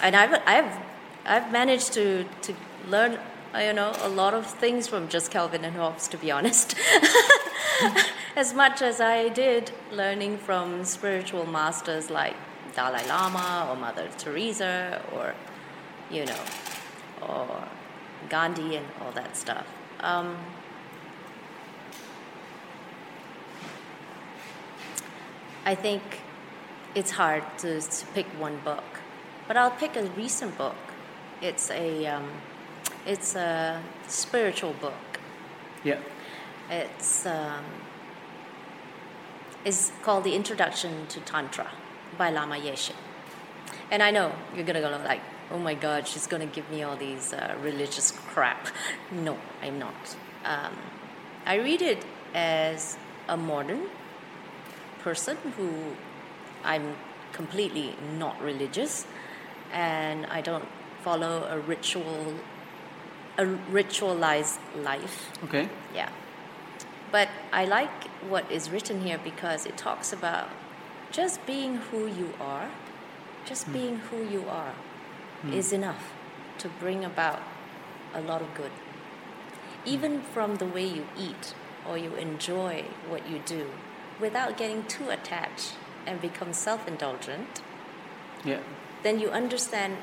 and 0.00 0.16
I've 0.16 0.40
I've 0.46 0.72
I've 1.24 1.52
managed 1.52 1.92
to 1.94 2.24
to 2.42 2.54
learn 2.88 3.18
you 3.54 3.72
know 3.72 3.92
a 4.02 4.08
lot 4.08 4.34
of 4.34 4.46
things 4.46 4.88
from 4.88 5.08
just 5.08 5.30
Calvin 5.30 5.64
and 5.64 5.76
Hobbes, 5.76 6.08
to 6.08 6.16
be 6.16 6.30
honest. 6.30 6.74
as 8.36 8.54
much 8.54 8.80
as 8.80 9.00
I 9.00 9.28
did 9.28 9.70
learning 9.90 10.38
from 10.38 10.84
spiritual 10.84 11.46
masters 11.46 12.10
like 12.10 12.36
Dalai 12.74 13.06
Lama 13.06 13.68
or 13.68 13.76
Mother 13.76 14.08
Teresa 14.16 15.02
or, 15.14 15.34
you 16.10 16.24
know, 16.24 16.40
or 17.28 17.68
Gandhi 18.28 18.76
and 18.76 18.86
all 19.00 19.12
that 19.12 19.36
stuff. 19.36 19.66
Um, 20.00 20.36
I 25.64 25.74
think 25.74 26.02
it's 26.94 27.10
hard 27.12 27.44
to, 27.58 27.80
to 27.80 28.06
pick 28.06 28.26
one 28.38 28.58
book, 28.64 28.84
but 29.46 29.56
I'll 29.56 29.70
pick 29.70 29.96
a 29.96 30.04
recent 30.16 30.56
book. 30.56 30.76
It's 31.42 31.72
a 31.72 32.06
um, 32.06 32.30
it's 33.04 33.34
a 33.34 33.82
spiritual 34.06 34.74
book. 34.74 34.94
Yeah. 35.82 35.98
It's 36.70 37.26
um, 37.26 37.64
is 39.64 39.90
called 40.02 40.22
the 40.22 40.36
Introduction 40.36 41.08
to 41.08 41.18
Tantra 41.20 41.68
by 42.16 42.30
Lama 42.30 42.54
Yeshe. 42.54 42.92
And 43.90 44.04
I 44.04 44.12
know 44.12 44.32
you're 44.54 44.64
gonna 44.64 44.80
go 44.80 44.90
like, 45.04 45.20
oh 45.50 45.58
my 45.58 45.74
God, 45.74 46.06
she's 46.06 46.28
gonna 46.28 46.46
give 46.46 46.70
me 46.70 46.84
all 46.84 46.94
these 46.96 47.32
uh, 47.32 47.56
religious 47.60 48.12
crap. 48.12 48.68
No, 49.10 49.36
I'm 49.60 49.80
not. 49.80 50.16
Um, 50.44 50.76
I 51.44 51.56
read 51.56 51.82
it 51.82 52.04
as 52.34 52.96
a 53.28 53.36
modern 53.36 53.88
person 55.00 55.36
who 55.56 55.96
I'm 56.62 56.94
completely 57.32 57.96
not 58.16 58.40
religious, 58.40 59.06
and 59.72 60.24
I 60.26 60.40
don't 60.40 60.68
follow 61.02 61.46
a 61.50 61.58
ritual, 61.58 62.34
a 63.38 63.44
ritualized 63.44 64.58
life. 64.82 65.30
Okay. 65.44 65.68
Yeah. 65.94 66.10
But 67.10 67.28
I 67.52 67.64
like 67.66 68.08
what 68.28 68.50
is 68.50 68.70
written 68.70 69.02
here 69.02 69.20
because 69.22 69.66
it 69.66 69.76
talks 69.76 70.12
about 70.12 70.48
just 71.10 71.44
being 71.46 71.76
who 71.76 72.06
you 72.06 72.32
are, 72.40 72.70
just 73.44 73.66
hmm. 73.66 73.72
being 73.72 73.96
who 74.10 74.24
you 74.24 74.48
are 74.48 74.74
hmm. 75.42 75.52
is 75.52 75.72
enough 75.72 76.12
to 76.58 76.68
bring 76.68 77.04
about 77.04 77.42
a 78.14 78.20
lot 78.20 78.40
of 78.40 78.54
good. 78.54 78.70
Hmm. 78.70 79.88
Even 79.88 80.22
from 80.22 80.56
the 80.56 80.64
way 80.66 80.86
you 80.86 81.06
eat 81.18 81.54
or 81.86 81.98
you 81.98 82.14
enjoy 82.14 82.84
what 83.08 83.28
you 83.28 83.40
do 83.44 83.66
without 84.20 84.56
getting 84.56 84.84
too 84.84 85.10
attached 85.10 85.74
and 86.06 86.20
become 86.20 86.52
self 86.52 86.88
indulgent, 86.88 87.60
Yeah. 88.44 88.60
then 89.02 89.20
you 89.20 89.30
understand 89.30 89.96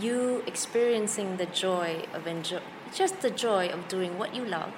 you 0.00 0.42
experiencing 0.46 1.36
the 1.36 1.46
joy 1.46 2.04
of 2.14 2.26
enjoy 2.26 2.60
just 2.94 3.20
the 3.20 3.30
joy 3.30 3.68
of 3.68 3.86
doing 3.88 4.18
what 4.18 4.34
you 4.34 4.44
love 4.44 4.72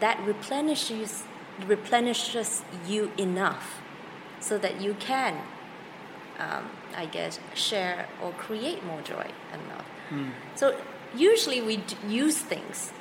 that 0.00 0.18
replenishes 0.24 1.24
replenishes 1.66 2.62
you 2.86 3.10
enough 3.18 3.80
so 4.40 4.56
that 4.58 4.80
you 4.80 4.94
can 4.94 5.34
um, 6.38 6.64
i 6.96 7.04
guess 7.06 7.40
share 7.54 8.06
or 8.22 8.32
create 8.32 8.84
more 8.84 9.00
joy 9.02 9.26
and 9.52 9.60
love 9.68 9.84
so 10.54 10.74
usually 11.16 11.60
we 11.60 11.76
d- 11.78 11.96
use 12.08 12.38
things 12.38 12.92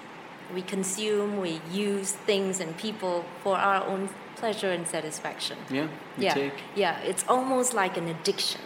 we 0.53 0.61
consume 0.61 1.37
we 1.39 1.61
use 1.71 2.11
things 2.11 2.59
and 2.59 2.77
people 2.77 3.23
for 3.43 3.57
our 3.57 3.85
own 3.85 4.09
pleasure 4.35 4.71
and 4.71 4.87
satisfaction 4.87 5.57
Yeah. 5.69 5.83
You 6.17 6.23
yeah, 6.25 6.33
take. 6.33 6.53
yeah, 6.75 6.99
it's 7.01 7.23
almost 7.27 7.73
like 7.73 7.97
an 7.97 8.07
addiction, 8.07 8.61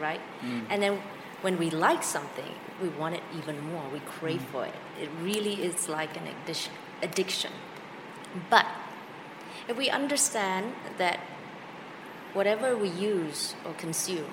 right? 0.00 0.20
And 0.70 0.82
then 0.82 1.00
when 1.42 1.58
we 1.58 1.70
like 1.70 2.02
something, 2.02 2.54
we 2.80 2.88
want 2.88 3.16
it 3.16 3.22
even 3.36 3.60
more. 3.72 3.84
We 3.92 4.00
crave 4.00 4.40
mm. 4.40 4.52
for 4.52 4.64
it. 4.64 4.74
It 5.00 5.10
really 5.20 5.62
is 5.62 5.88
like 5.88 6.16
an 6.16 6.22
addiction. 6.26 6.72
Addiction. 7.02 7.52
But 8.48 8.66
if 9.68 9.76
we 9.76 9.90
understand 9.90 10.72
that 10.98 11.20
whatever 12.32 12.76
we 12.76 12.88
use 12.88 13.54
or 13.66 13.74
consume 13.74 14.30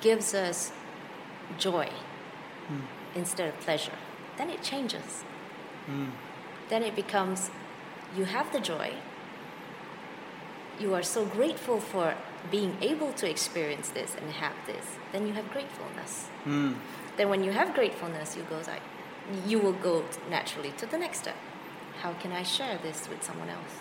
gives 0.00 0.34
us 0.34 0.72
joy 1.58 1.90
mm. 2.70 2.80
instead 3.14 3.48
of 3.48 3.60
pleasure, 3.60 3.98
then 4.38 4.50
it 4.50 4.62
changes. 4.62 5.24
Mm. 5.88 6.10
Then 6.68 6.82
it 6.82 6.96
becomes 6.96 7.50
you 8.16 8.24
have 8.24 8.50
the 8.52 8.60
joy, 8.60 8.94
you 10.80 10.94
are 10.94 11.02
so 11.02 11.24
grateful 11.24 11.80
for 11.80 12.14
being 12.50 12.76
able 12.80 13.12
to 13.14 13.28
experience 13.28 13.88
this 13.90 14.14
and 14.20 14.30
have 14.32 14.54
this, 14.66 14.84
then 15.12 15.26
you 15.26 15.32
have 15.34 15.50
gratefulness. 15.52 16.28
Then 17.16 17.28
when 17.30 17.42
you 17.44 17.52
have 17.52 17.74
gratefulness, 17.74 18.36
you 18.36 18.42
go 18.50 18.56
like, 18.66 18.82
you 19.46 19.58
will 19.58 19.72
go 19.72 20.04
naturally 20.30 20.72
to 20.78 20.86
the 20.86 20.98
next 20.98 21.18
step. 21.20 21.36
How 22.02 22.12
can 22.14 22.30
I 22.32 22.42
share 22.42 22.78
this 22.82 23.08
with 23.08 23.22
someone 23.22 23.48
else? 23.48 23.74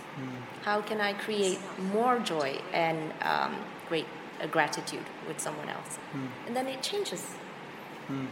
How 0.64 0.82
can 0.82 1.00
I 1.02 1.14
create 1.14 1.60
more 1.94 2.18
joy 2.20 2.60
and 2.74 3.12
um, 3.22 3.56
great 3.90 4.08
uh, 4.42 4.48
gratitude 4.48 5.06
with 5.28 5.40
someone 5.40 5.70
else? 5.70 6.00
And 6.48 6.56
then 6.56 6.68
it 6.68 6.82
changes. 6.82 7.24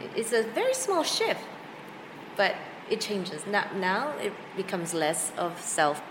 It- 0.03 0.11
It's 0.15 0.33
a 0.33 0.43
very 0.43 0.73
small 0.73 1.03
shift, 1.03 1.41
but 2.37 2.55
it 2.89 3.01
changes. 3.01 3.45
Now, 3.45 3.65
now 3.75 4.13
it 4.21 4.33
becomes 4.55 4.93
less 4.93 5.31
of 5.37 5.59
self 5.61 6.01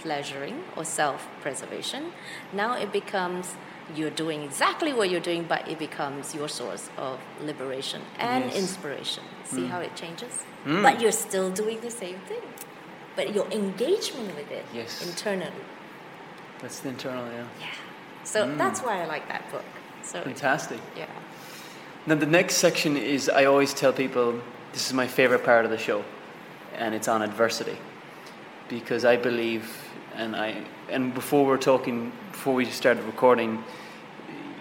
pleasuring 0.00 0.64
or 0.76 0.84
self 0.84 1.28
preservation. 1.40 2.12
Now 2.52 2.76
it 2.76 2.92
becomes 2.92 3.54
you're 3.94 4.10
doing 4.10 4.42
exactly 4.42 4.92
what 4.92 5.10
you're 5.10 5.26
doing, 5.30 5.44
but 5.48 5.66
it 5.68 5.78
becomes 5.78 6.34
your 6.34 6.48
source 6.48 6.90
of 6.96 7.18
liberation 7.42 8.02
and 8.18 8.44
Yes. 8.44 8.56
inspiration. 8.56 9.24
See 9.44 9.62
mm. 9.62 9.68
how 9.68 9.80
it 9.80 9.96
changes? 9.96 10.44
Mm. 10.64 10.82
But 10.82 11.00
you're 11.00 11.18
still 11.28 11.50
doing 11.50 11.80
the 11.80 11.90
same 11.90 12.18
thing. 12.28 12.42
But 13.16 13.34
your 13.34 13.46
engagement 13.50 14.36
with 14.36 14.50
it 14.50 14.64
Yes. 14.72 15.02
internally. 15.06 15.64
That's 16.60 16.80
the 16.80 16.90
internal, 16.90 17.26
yeah. 17.32 17.46
Yeah. 17.58 17.66
So 18.24 18.46
mm. 18.46 18.58
that's 18.58 18.80
why 18.80 19.02
I 19.02 19.06
like 19.06 19.26
that 19.28 19.50
book. 19.50 19.64
So 20.02 20.22
Fantastic. 20.22 20.80
yeah. 20.96 21.06
Now, 22.06 22.14
the 22.14 22.26
next 22.26 22.56
section 22.56 22.96
is 22.96 23.28
I 23.28 23.44
always 23.44 23.74
tell 23.74 23.92
people 23.92 24.40
this 24.72 24.86
is 24.86 24.94
my 24.94 25.06
favorite 25.06 25.44
part 25.44 25.64
of 25.64 25.70
the 25.70 25.78
show, 25.78 26.04
and 26.74 26.94
it's 26.94 27.08
on 27.08 27.22
adversity. 27.22 27.76
Because 28.68 29.04
I 29.04 29.16
believe, 29.16 29.64
and 30.16 30.36
I, 30.36 30.62
and 30.88 31.14
before 31.14 31.46
we 31.46 31.52
are 31.52 31.58
talking, 31.58 32.12
before 32.32 32.54
we 32.54 32.64
started 32.66 33.04
recording, 33.04 33.62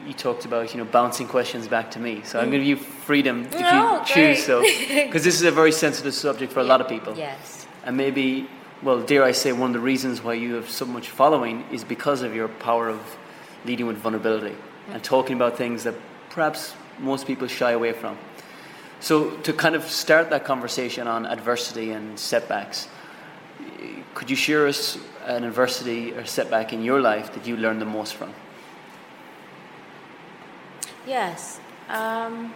you 0.06 0.14
talked 0.14 0.46
about 0.46 0.74
you 0.74 0.80
know 0.80 0.86
bouncing 0.86 1.28
questions 1.28 1.68
back 1.68 1.92
to 1.92 2.00
me. 2.00 2.22
So 2.24 2.40
I'm 2.40 2.48
mm. 2.48 2.52
going 2.52 2.64
to 2.64 2.68
give 2.68 2.80
you 2.80 2.86
freedom 2.86 3.46
if 3.46 3.60
No, 3.60 4.00
you 4.00 4.06
choose. 4.06 4.16
great. 4.16 4.38
So, 4.38 4.62
because 5.06 5.24
this 5.24 5.36
is 5.36 5.44
a 5.44 5.52
very 5.52 5.72
sensitive 5.72 6.14
subject 6.14 6.52
for 6.52 6.60
a 6.60 6.64
lot 6.64 6.82
of 6.82 6.88
people. 6.88 7.16
Yes. 7.18 7.68
And 7.86 7.96
maybe, 7.96 8.50
well, 8.82 9.02
dare 9.02 9.24
I 9.24 9.32
say, 9.32 9.52
one 9.52 9.70
of 9.72 9.74
the 9.74 9.80
reasons 9.80 10.24
why 10.24 10.34
you 10.34 10.56
have 10.56 10.70
so 10.70 10.86
much 10.86 11.10
following 11.10 11.66
is 11.72 11.84
because 11.84 12.22
of 12.22 12.36
your 12.36 12.48
power 12.48 12.90
of 12.90 13.00
leading 13.66 13.88
with 13.88 13.98
vulnerability 13.98 14.56
and 14.92 15.04
talking 15.04 15.36
about 15.36 15.58
things 15.58 15.84
that 15.84 15.96
perhaps 16.30 16.74
most 17.00 17.28
people 17.28 17.48
shy 17.48 17.72
away 17.72 17.94
from. 17.94 18.18
So, 19.00 19.32
to 19.42 19.54
kind 19.54 19.76
of 19.76 19.84
start 19.84 20.30
that 20.32 20.44
conversation 20.44 21.08
on 21.08 21.26
adversity 21.26 21.92
and 21.92 22.18
setbacks, 22.20 22.88
could 24.14 24.30
you 24.30 24.36
share 24.36 24.68
us 24.68 24.98
an 25.30 25.44
adversity 25.44 26.12
or 26.14 26.26
setback 26.26 26.74
in 26.74 26.84
your 26.84 27.00
life 27.00 27.34
that 27.34 27.46
you 27.46 27.56
learned 27.56 27.80
the 27.80 27.86
most 27.86 28.16
from? 28.16 28.34
Yes. 31.06 31.60
Um, 31.88 32.54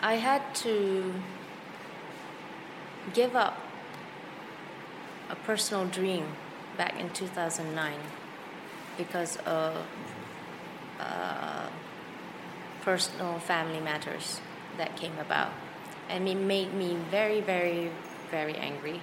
I 0.00 0.14
had 0.14 0.42
to 0.66 1.14
give 3.14 3.36
up 3.36 3.56
a 5.30 5.36
personal 5.36 5.86
dream 5.86 6.26
back 6.76 6.98
in 6.98 7.10
2009 7.10 7.94
because 8.98 9.36
of 9.46 9.76
uh, 10.98 11.68
personal 12.82 13.38
family 13.38 13.80
matters 13.80 14.40
that 14.76 14.96
came 14.96 15.16
about. 15.18 15.52
And 16.08 16.28
it 16.28 16.34
made 16.34 16.74
me 16.74 16.96
very, 17.10 17.40
very, 17.40 17.90
very 18.30 18.56
angry 18.56 19.00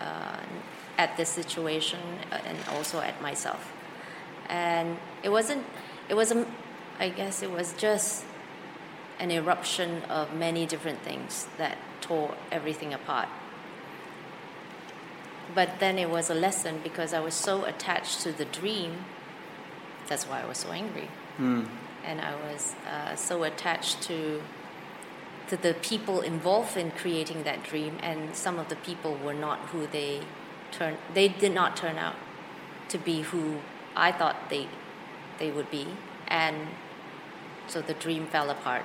uh, 0.00 0.40
at 0.98 1.16
this 1.16 1.28
situation 1.28 2.00
uh, 2.32 2.38
and 2.46 2.58
also 2.70 3.00
at 3.00 3.20
myself. 3.20 3.72
And 4.48 4.96
it 5.22 5.28
wasn't 5.28 5.64
it 6.08 6.14
wasn't 6.14 6.46
i 7.00 7.08
guess 7.08 7.42
it 7.42 7.50
was 7.50 7.72
just 7.72 8.24
an 9.18 9.30
eruption 9.30 10.02
of 10.04 10.32
many 10.34 10.66
different 10.66 11.00
things 11.00 11.48
that 11.58 11.76
tore 12.00 12.34
everything 12.52 12.92
apart. 12.94 13.28
But 15.54 15.78
then 15.78 15.98
it 15.98 16.10
was 16.10 16.30
a 16.30 16.34
lesson 16.34 16.80
because 16.82 17.12
i 17.12 17.20
was 17.20 17.34
so 17.34 17.64
attached 17.64 18.20
to 18.20 18.32
the 18.32 18.44
dream 18.44 19.04
that's 20.08 20.24
why 20.28 20.40
i 20.42 20.46
was 20.46 20.58
so 20.58 20.70
angry. 20.70 21.08
And 22.04 22.20
i 22.20 22.34
was 22.48 22.74
uh, 22.88 23.16
so 23.16 23.42
attached 23.42 24.02
to 24.02 24.42
to 25.48 25.56
the 25.56 25.74
people 25.74 26.20
involved 26.20 26.76
in 26.76 26.90
creating 26.90 27.44
that 27.44 27.62
dream 27.62 27.98
and 28.02 28.34
some 28.34 28.58
of 28.58 28.68
the 28.68 28.76
people 28.76 29.16
were 29.16 29.34
not 29.34 29.58
who 29.70 29.86
they 29.86 30.20
turn 30.72 30.96
they 31.14 31.28
did 31.28 31.54
not 31.54 31.76
turn 31.76 31.96
out 31.98 32.16
to 32.88 32.98
be 32.98 33.22
who 33.22 33.58
I 33.94 34.12
thought 34.12 34.50
they 34.50 34.68
they 35.38 35.50
would 35.50 35.70
be. 35.70 35.86
And 36.28 36.68
so 37.66 37.80
the 37.80 37.94
dream 37.94 38.26
fell 38.26 38.50
apart. 38.50 38.84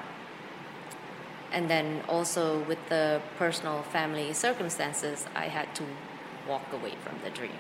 And 1.52 1.70
then 1.70 2.02
also 2.08 2.60
with 2.64 2.80
the 2.90 3.22
personal 3.38 3.84
family 3.84 4.34
circumstances 4.34 5.26
I 5.36 5.46
had 5.46 5.74
to 5.76 5.84
walk 6.48 6.72
away 6.74 6.94
from 7.04 7.20
the 7.24 7.30
dream 7.30 7.58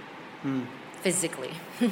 physically. 1.01 1.53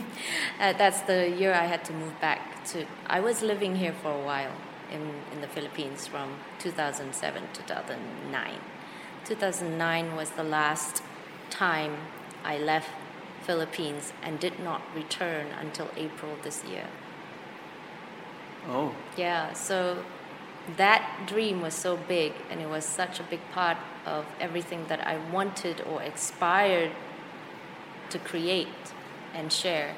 Uh, 0.59 0.73
that's 0.73 1.01
the 1.01 1.29
year 1.29 1.53
I 1.53 1.65
had 1.67 1.85
to 1.85 1.93
move 1.93 2.19
back 2.19 2.65
to 2.65 2.85
I 3.07 3.21
was 3.21 3.41
living 3.41 3.77
here 3.77 3.93
for 3.93 4.11
a 4.11 4.23
while 4.31 4.51
in, 4.91 5.13
in 5.31 5.41
the 5.41 5.47
Philippines 5.47 6.07
from 6.07 6.35
2007 6.59 7.43
to 7.53 7.61
2009 7.61 8.53
2009 9.29 10.15
was 10.15 10.31
the 10.31 10.43
last 10.43 11.03
time 11.49 11.97
I 12.43 12.57
left 12.57 12.89
Philippines 13.43 14.11
and 14.23 14.39
did 14.39 14.59
not 14.59 14.81
return 14.95 15.47
until 15.59 15.89
April 15.95 16.35
this 16.43 16.63
year. 16.63 16.87
Oh, 18.67 18.95
Yeah, 19.15 19.53
so 19.53 20.03
that 20.77 21.27
dream 21.27 21.61
was 21.61 21.73
so 21.73 21.95
big 21.95 22.33
and 22.49 22.59
it 22.61 22.69
was 22.69 22.85
such 22.85 23.19
a 23.19 23.23
big 23.23 23.39
part 23.51 23.77
of 24.05 24.25
everything 24.39 24.85
that 24.87 25.05
I 25.05 25.17
wanted 25.31 25.81
or 25.81 26.01
aspired 26.01 26.91
to 28.09 28.19
create 28.19 28.93
and 29.33 29.53
share. 29.53 29.95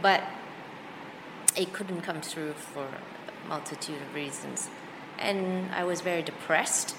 But 0.00 0.22
it 1.56 1.72
couldn't 1.72 2.02
come 2.02 2.20
through 2.20 2.54
for 2.54 2.88
multitude 3.48 4.00
of 4.00 4.14
reasons. 4.14 4.68
And 5.18 5.72
I 5.72 5.84
was 5.84 6.00
very 6.00 6.22
depressed 6.22 6.96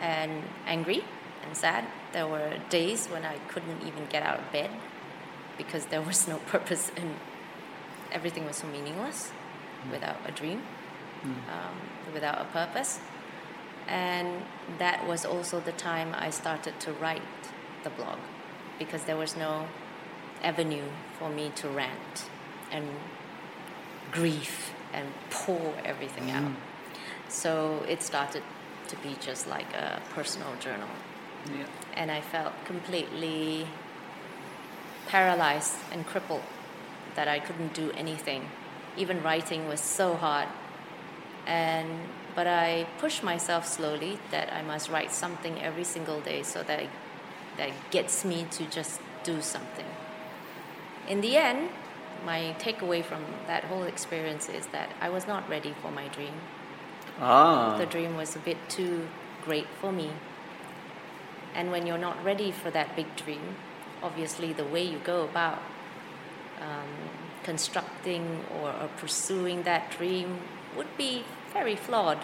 and 0.00 0.44
angry 0.66 1.04
and 1.44 1.56
sad. 1.56 1.84
There 2.12 2.26
were 2.26 2.58
days 2.70 3.06
when 3.06 3.24
I 3.24 3.38
couldn't 3.48 3.82
even 3.86 4.06
get 4.06 4.22
out 4.22 4.38
of 4.38 4.52
bed 4.52 4.70
because 5.56 5.86
there 5.86 6.02
was 6.02 6.28
no 6.28 6.36
purpose 6.46 6.90
and 6.96 7.16
everything 8.12 8.46
was 8.46 8.56
so 8.56 8.66
meaningless. 8.68 9.32
without 9.92 10.16
a 10.26 10.32
dream, 10.32 10.62
um, 11.24 11.76
without 12.12 12.40
a 12.40 12.44
purpose. 12.46 13.00
And 13.86 14.42
that 14.78 15.06
was 15.06 15.24
also 15.24 15.60
the 15.60 15.72
time 15.72 16.14
I 16.14 16.30
started 16.30 16.78
to 16.80 16.92
write 16.92 17.22
the 17.84 17.90
blog 17.90 18.18
because 18.78 19.04
there 19.04 19.16
was 19.16 19.36
no 19.36 19.66
avenue 20.42 20.84
for 21.18 21.30
me 21.30 21.50
to 21.56 21.68
rant 21.68 22.28
and 22.70 22.86
grief 24.12 24.74
and 24.92 25.06
pour 25.30 25.74
everything 25.84 26.30
out. 26.30 26.52
So 27.28 27.84
it 27.88 28.02
started 28.02 28.42
to 28.88 28.96
be 28.96 29.16
just 29.20 29.46
like 29.46 29.72
a 29.74 30.00
personal 30.14 30.54
journal. 30.60 30.88
Yeah. 31.46 31.66
And 31.94 32.10
I 32.10 32.20
felt 32.20 32.52
completely 32.64 33.66
paralyzed 35.06 35.76
and 35.92 36.06
crippled 36.06 36.42
that 37.14 37.28
I 37.28 37.38
couldn't 37.38 37.74
do 37.74 37.90
anything. 37.92 38.48
Even 38.96 39.22
writing 39.22 39.68
was 39.68 39.80
so 39.80 40.14
hard. 40.14 40.48
And 41.46 41.88
but 42.34 42.46
I 42.46 42.86
pushed 42.98 43.22
myself 43.24 43.66
slowly 43.66 44.18
that 44.30 44.52
I 44.52 44.62
must 44.62 44.90
write 44.90 45.12
something 45.12 45.60
every 45.60 45.84
single 45.84 46.20
day 46.20 46.42
so 46.42 46.62
that 46.62 46.84
that 47.56 47.70
gets 47.90 48.24
me 48.24 48.46
to 48.52 48.64
just 48.66 49.00
do 49.24 49.42
something. 49.42 49.86
In 51.08 51.20
the 51.20 51.36
end, 51.36 51.70
my 52.24 52.54
takeaway 52.58 53.04
from 53.04 53.24
that 53.46 53.64
whole 53.64 53.84
experience 53.84 54.48
is 54.48 54.66
that 54.68 54.90
I 55.00 55.08
was 55.08 55.26
not 55.26 55.48
ready 55.48 55.74
for 55.82 55.90
my 55.90 56.08
dream. 56.08 56.34
Ah. 57.20 57.76
The 57.78 57.86
dream 57.86 58.16
was 58.16 58.36
a 58.36 58.38
bit 58.38 58.56
too 58.68 59.08
great 59.44 59.66
for 59.80 59.92
me. 59.92 60.10
And 61.54 61.70
when 61.70 61.86
you're 61.86 61.98
not 61.98 62.22
ready 62.24 62.52
for 62.52 62.70
that 62.70 62.94
big 62.94 63.16
dream, 63.16 63.56
obviously 64.02 64.52
the 64.52 64.64
way 64.64 64.82
you 64.82 64.98
go 64.98 65.24
about 65.24 65.60
um, 66.60 66.88
constructing 67.42 68.44
or, 68.60 68.68
or 68.70 68.88
pursuing 68.96 69.62
that 69.64 69.90
dream 69.90 70.38
would 70.76 70.96
be 70.96 71.24
very 71.52 71.76
flawed. 71.76 72.18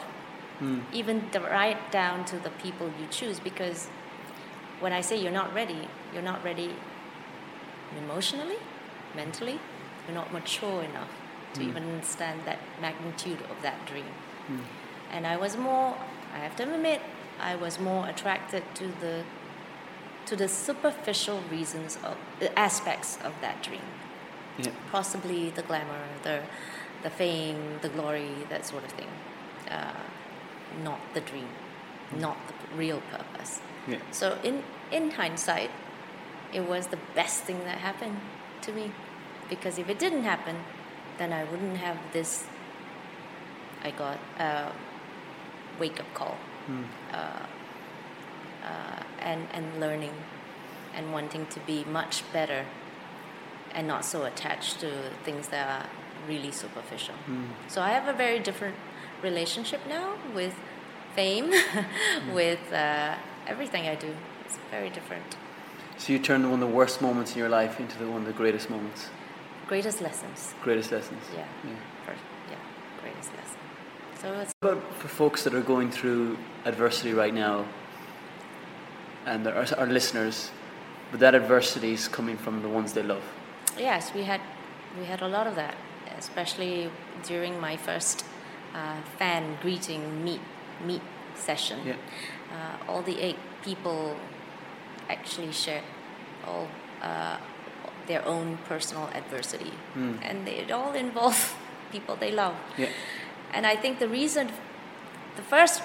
Even 0.93 1.29
the, 1.33 1.41
right 1.41 1.91
down 1.91 2.25
to 2.27 2.39
the 2.39 2.51
people 2.51 2.87
you 3.01 3.07
choose, 3.11 3.41
because 3.41 3.89
when 4.81 4.93
I 4.93 5.01
say 5.01 5.21
you're 5.21 5.33
not 5.33 5.53
ready, 5.53 5.89
you're 6.13 6.23
not 6.23 6.45
ready 6.45 6.71
emotionally, 7.99 8.59
mentally, 9.17 9.59
you're 10.07 10.15
not 10.15 10.33
mature 10.33 10.83
enough 10.83 11.11
to 11.55 11.61
hmm. 11.61 11.69
even 11.69 11.83
understand 11.85 12.41
that 12.45 12.59
magnitude 12.81 13.41
of 13.51 13.63
that 13.63 13.87
dream. 13.87 14.13
Hmm. 14.47 14.59
And 15.11 15.27
I 15.27 15.37
was 15.37 15.57
more, 15.57 15.97
I 16.35 16.39
have 16.39 16.57
to 16.57 16.63
admit, 16.63 17.01
I 17.41 17.57
was 17.57 17.79
more 17.79 18.09
attracted 18.09 18.63
to 18.77 18.93
the 19.01 19.25
to 20.27 20.37
the 20.37 20.49
superficial 20.49 21.43
reasons 21.51 21.99
of 22.03 22.17
aspects 22.57 23.19
of 23.23 23.35
that 23.43 23.63
dream. 23.63 23.83
Yeah. 24.57 24.71
Possibly 24.91 25.51
the 25.51 25.63
glamour, 25.63 26.05
the 26.23 26.43
the 27.03 27.11
fame, 27.11 27.79
the 27.83 27.91
glory, 27.91 28.31
that 28.49 28.65
sort 28.65 28.85
of 28.85 28.91
thing. 28.93 29.09
Uh, 29.71 29.93
not 30.83 31.01
the 31.13 31.21
dream, 31.21 31.49
hmm. 32.11 32.21
not 32.21 32.39
the 32.49 32.77
real 32.77 33.01
purpose. 33.11 33.61
Yeah. 33.87 33.99
So 34.11 34.39
in 34.43 34.63
in 34.91 35.11
hindsight, 35.11 35.71
it 36.53 36.67
was 36.69 36.87
the 36.87 36.99
best 37.15 37.43
thing 37.45 37.59
that 37.65 37.79
happened 37.79 38.21
to 38.63 38.73
me, 38.73 38.93
because 39.49 39.79
if 39.79 39.89
it 39.89 39.99
didn't 39.99 40.25
happen, 40.25 40.57
then 41.19 41.33
I 41.33 41.45
wouldn't 41.45 41.77
have 41.79 41.99
this. 42.13 42.45
I 43.83 43.91
got 43.91 44.19
a 44.39 44.73
wake 45.79 46.01
up 46.01 46.13
call, 46.15 46.37
uh, 47.13 47.17
uh, 48.65 49.03
and 49.21 49.47
and 49.53 49.81
learning, 49.81 50.15
and 50.95 51.13
wanting 51.13 51.47
to 51.47 51.61
be 51.61 51.85
much 51.85 52.23
better, 52.33 52.65
and 53.75 53.87
not 53.87 54.05
so 54.05 54.25
attached 54.25 54.81
to 54.81 54.91
things 55.25 55.49
that 55.49 55.69
are 55.69 55.89
really 56.29 56.51
superficial. 56.51 57.15
So 57.69 57.83
I 57.83 57.91
have 57.91 58.09
a 58.09 58.17
very 58.17 58.39
different 58.39 58.77
relationship 59.23 59.81
now 59.89 60.15
with 60.35 60.55
fame, 61.15 61.53
with 62.35 62.73
uh, 62.73 63.15
everything 63.47 63.89
I 63.89 63.95
do. 63.95 64.15
It's 64.45 64.59
very 64.71 64.91
different. 64.91 65.37
So 65.97 66.13
you 66.13 66.19
turned 66.19 66.45
one 66.45 66.55
of 66.55 66.69
the 66.69 66.75
worst 66.75 67.01
moments 67.01 67.33
in 67.33 67.39
your 67.39 67.49
life 67.49 67.79
into 67.79 67.99
the, 67.99 68.09
one 68.09 68.23
of 68.23 68.27
the 68.27 68.33
greatest 68.33 68.69
moments, 68.69 69.09
Greatest 69.69 70.01
lessons. 70.01 70.55
greatest 70.63 70.93
lessons. 70.93 71.23
Yeah. 71.33 71.47
yeah. 71.65 71.71
First, 72.07 72.21
yeah. 72.51 72.57
Greatest 73.03 73.31
lesson. 73.37 73.59
So 74.21 74.33
it's 74.41 74.53
What 74.61 74.73
about 74.75 74.95
for 75.01 75.09
folks 75.09 75.45
that 75.45 75.55
are 75.55 75.63
going 75.63 75.91
through 75.91 76.37
adversity 76.65 77.13
right 77.15 77.35
now, 77.35 77.65
and 79.27 79.45
there 79.45 79.55
are 79.55 79.67
our 79.79 79.87
listeners, 79.87 80.51
but 81.11 81.21
that 81.21 81.35
adversity 81.35 81.93
is 81.93 82.09
coming 82.09 82.37
from 82.37 82.63
the 82.63 82.69
ones 82.69 82.93
they 82.93 83.03
love. 83.03 83.23
yes, 83.79 84.13
we 84.15 84.23
had 84.23 84.41
we 84.99 85.05
had 85.07 85.23
a 85.23 85.29
lot 85.29 85.47
of 85.47 85.55
that, 85.57 85.75
especially 86.19 86.91
during 87.25 87.61
my 87.61 87.77
first 87.77 88.25
uh, 88.75 89.01
fan 89.19 89.57
greeting 89.63 90.25
meet 90.25 90.41
meet 90.87 91.03
session. 91.35 91.79
Yeah. 91.87 91.97
Uh, 92.53 92.91
all 92.93 93.03
the 93.03 93.19
eight 93.21 93.39
people 93.65 94.17
actually 95.09 95.53
shared 95.53 95.85
all 96.47 96.69
uh, 97.03 97.37
their 98.07 98.25
own 98.27 98.59
personal 98.69 99.09
adversity, 99.15 99.73
and 100.23 100.49
it 100.49 100.71
all 100.71 100.93
involved 100.93 101.55
people 101.93 102.17
they 102.17 102.31
love. 102.31 102.57
Yeah. 102.77 102.89
And 103.53 103.67
I 103.67 103.77
think 103.77 103.99
the 103.99 104.09
reason, 104.09 104.51
the 105.37 105.43
first 105.43 105.83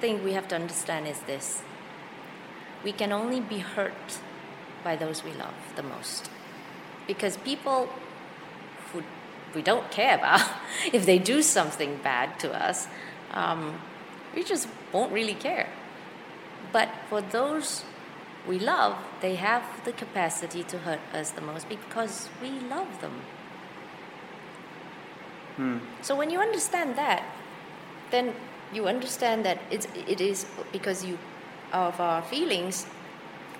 thing 0.00 0.22
we 0.22 0.32
have 0.32 0.46
to 0.48 0.54
understand 0.54 1.08
is 1.08 1.20
this 1.20 1.62
we 2.84 2.92
can 2.92 3.12
only 3.12 3.40
be 3.40 3.58
hurt 3.58 4.18
by 4.84 4.96
those 4.96 5.24
we 5.24 5.32
love 5.32 5.54
the 5.76 5.82
most. 5.82 6.30
Because 7.06 7.36
people 7.38 7.88
who 8.92 9.02
we 9.54 9.62
don't 9.62 9.90
care 9.90 10.16
about, 10.16 10.40
if 10.92 11.04
they 11.04 11.18
do 11.18 11.42
something 11.42 11.98
bad 12.02 12.38
to 12.40 12.52
us, 12.52 12.86
um, 13.32 13.80
we 14.34 14.44
just 14.44 14.68
won't 14.92 15.12
really 15.12 15.34
care. 15.34 15.68
But 16.72 16.88
for 17.08 17.20
those 17.20 17.84
we 18.46 18.58
love, 18.58 18.96
they 19.20 19.34
have 19.34 19.62
the 19.84 19.92
capacity 19.92 20.62
to 20.64 20.78
hurt 20.78 21.00
us 21.12 21.30
the 21.30 21.40
most 21.40 21.68
because 21.68 22.28
we 22.40 22.50
love 22.50 23.00
them. 23.00 23.22
So 26.02 26.14
when 26.14 26.30
you 26.30 26.38
understand 26.40 26.96
that, 26.96 27.24
then 28.10 28.34
you 28.72 28.86
understand 28.86 29.44
that 29.44 29.58
it's, 29.70 29.88
it 30.06 30.20
is 30.20 30.46
because 30.72 31.04
you 31.04 31.18
of 31.72 32.00
our 32.00 32.22
feelings 32.22 32.86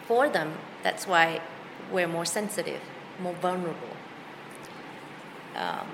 for 0.06 0.28
them. 0.28 0.52
That's 0.82 1.06
why 1.06 1.40
we're 1.92 2.08
more 2.08 2.24
sensitive, 2.24 2.80
more 3.20 3.34
vulnerable. 3.34 3.96
Um, 5.56 5.88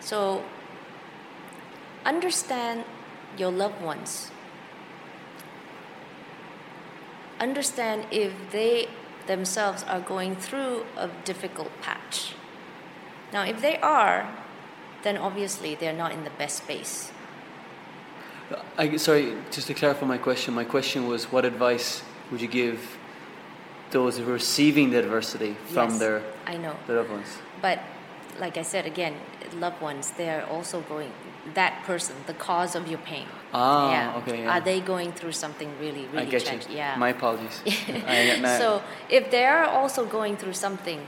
so 0.00 0.44
understand 2.04 2.84
your 3.36 3.50
loved 3.50 3.82
ones. 3.82 4.30
Understand 7.40 8.06
if 8.10 8.32
they 8.50 8.88
themselves 9.26 9.84
are 9.84 10.00
going 10.00 10.34
through 10.36 10.84
a 10.96 11.08
difficult 11.24 11.70
patch. 11.82 12.34
Now, 13.32 13.42
if 13.44 13.60
they 13.60 13.76
are, 13.78 14.28
then 15.02 15.16
obviously 15.16 15.74
they're 15.74 15.92
not 15.92 16.12
in 16.12 16.24
the 16.24 16.30
best 16.30 16.58
space. 16.58 17.12
I, 18.78 18.96
sorry, 18.96 19.34
just 19.50 19.66
to 19.66 19.74
clarify 19.74 20.06
my 20.06 20.18
question, 20.18 20.54
my 20.54 20.64
question 20.64 21.06
was 21.06 21.30
what 21.30 21.44
advice 21.44 22.02
would 22.30 22.40
you 22.40 22.48
give 22.48 22.96
those 23.90 24.18
who 24.18 24.28
are 24.28 24.32
receiving 24.32 24.90
the 24.90 24.98
adversity 24.98 25.56
from 25.66 25.90
Yes, 25.90 25.98
their, 25.98 26.22
I 26.46 26.56
know. 26.56 26.74
their 26.86 26.96
loved 26.96 27.10
ones? 27.10 27.28
But 27.60 27.80
like 28.38 28.56
I 28.56 28.62
said 28.62 28.86
again, 28.86 29.14
loved 29.56 29.80
ones, 29.80 30.12
they're 30.16 30.46
also 30.46 30.80
going 30.82 31.12
that 31.54 31.82
person, 31.84 32.14
the 32.26 32.34
cause 32.34 32.74
of 32.74 32.88
your 32.88 32.98
pain. 32.98 33.26
Ah, 33.52 33.90
yeah. 33.90 34.16
okay, 34.18 34.42
yeah. 34.42 34.50
Are 34.50 34.60
they 34.60 34.80
going 34.80 35.12
through 35.12 35.32
something 35.32 35.70
really, 35.80 36.06
really 36.06 36.26
I 36.26 36.30
get 36.30 36.44
tragic? 36.44 36.70
you. 36.70 36.76
Yeah. 36.76 36.96
My 36.96 37.10
apologies. 37.10 37.62
I 37.66 37.70
get 37.70 38.40
now. 38.40 38.58
so 38.58 38.82
if 39.08 39.30
they 39.30 39.44
are 39.46 39.64
also 39.64 40.04
going 40.04 40.36
through 40.36 40.54
something 40.54 41.00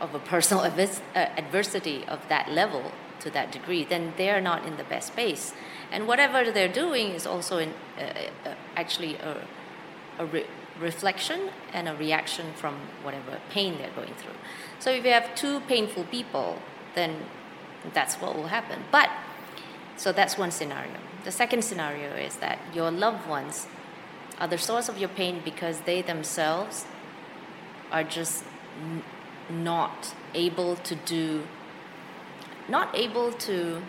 of 0.00 0.14
a 0.14 0.18
personal 0.18 0.64
uh, 0.64 1.18
adversity 1.36 2.04
of 2.06 2.26
that 2.28 2.50
level 2.50 2.92
to 3.20 3.30
that 3.30 3.52
degree, 3.52 3.84
then 3.84 4.12
they 4.16 4.30
are 4.30 4.40
not 4.40 4.64
in 4.66 4.76
the 4.76 4.84
best 4.84 5.08
space. 5.08 5.52
And 5.92 6.06
whatever 6.06 6.50
they're 6.50 6.72
doing 6.72 7.10
is 7.10 7.26
also 7.26 7.58
in, 7.58 7.74
uh, 7.98 8.02
uh, 8.02 8.54
actually 8.76 9.16
a, 9.16 9.46
a 10.18 10.26
re- 10.26 10.46
reflection 10.80 11.50
and 11.72 11.88
a 11.88 11.94
reaction 11.94 12.52
from 12.54 12.74
whatever 13.02 13.38
pain 13.50 13.78
they're 13.78 13.90
going 13.90 14.14
through. 14.14 14.34
So 14.78 14.90
if 14.90 15.04
you 15.04 15.12
have 15.12 15.34
two 15.34 15.60
painful 15.60 16.04
people, 16.04 16.58
then 16.94 17.16
that's 17.92 18.16
what 18.16 18.34
will 18.34 18.48
happen. 18.48 18.80
But 18.90 19.10
so 19.96 20.12
that's 20.12 20.36
one 20.36 20.50
scenario. 20.50 20.92
The 21.24 21.32
second 21.32 21.64
scenario 21.64 22.10
is 22.14 22.36
that 22.36 22.58
your 22.74 22.90
loved 22.90 23.28
ones 23.28 23.66
are 24.40 24.48
the 24.48 24.58
source 24.58 24.88
of 24.88 24.98
your 24.98 25.08
pain 25.08 25.40
because 25.44 25.80
they 25.82 26.02
themselves 26.02 26.84
are 27.92 28.02
just 28.02 28.44
n- 28.82 29.02
not 29.48 30.14
able 30.34 30.76
to 30.76 30.94
do, 30.96 31.46
not 32.68 32.94
able 32.94 33.32
to 33.32 33.80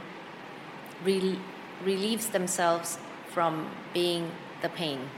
rel- 1.03 1.37
relieve 1.83 2.31
themselves 2.31 2.99
from 3.31 3.69
being 3.93 4.31
the 4.61 4.69
pain. 4.69 5.09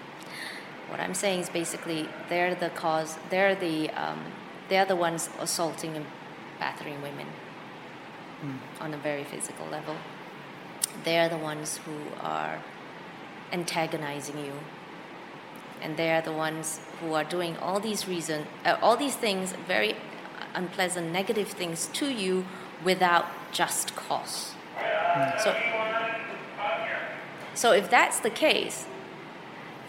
What 0.90 1.00
I'm 1.00 1.14
saying 1.14 1.42
is 1.42 1.50
basically 1.50 2.08
they're 2.30 2.56
the 2.56 2.70
cause, 2.70 3.18
they're 3.30 3.56
the, 3.56 3.90
um, 3.92 4.20
they're 4.70 4.86
the 4.86 4.96
ones 4.96 5.30
assaulting 5.40 5.96
and 5.96 6.06
battering 6.60 7.02
women 7.02 7.28
on 8.80 8.94
a 8.94 8.98
very 8.98 9.24
physical 9.24 9.66
level. 9.68 9.96
they're 11.04 11.30
the 11.30 11.38
ones 11.38 11.78
who 11.86 11.98
are 12.22 12.62
antagonizing 13.52 14.38
you. 14.38 14.54
And 15.82 15.96
they're 15.96 16.22
the 16.22 16.34
ones 16.34 16.80
who 17.00 17.14
are 17.14 17.24
doing 17.24 17.56
all 17.58 17.80
these 17.80 18.08
reason 18.08 18.48
uh, 18.66 18.78
all 18.82 18.98
these 18.98 19.16
things 19.16 19.54
very 19.68 19.96
unpleasant 20.56 21.12
negative 21.12 21.48
things 21.50 21.88
to 21.94 22.10
you 22.10 22.46
without 22.84 23.26
just 23.52 23.96
cause. 23.96 24.54
So 25.44 25.56
so 27.54 27.72
if 27.74 27.90
that's 27.90 28.20
the 28.20 28.32
case 28.32 28.86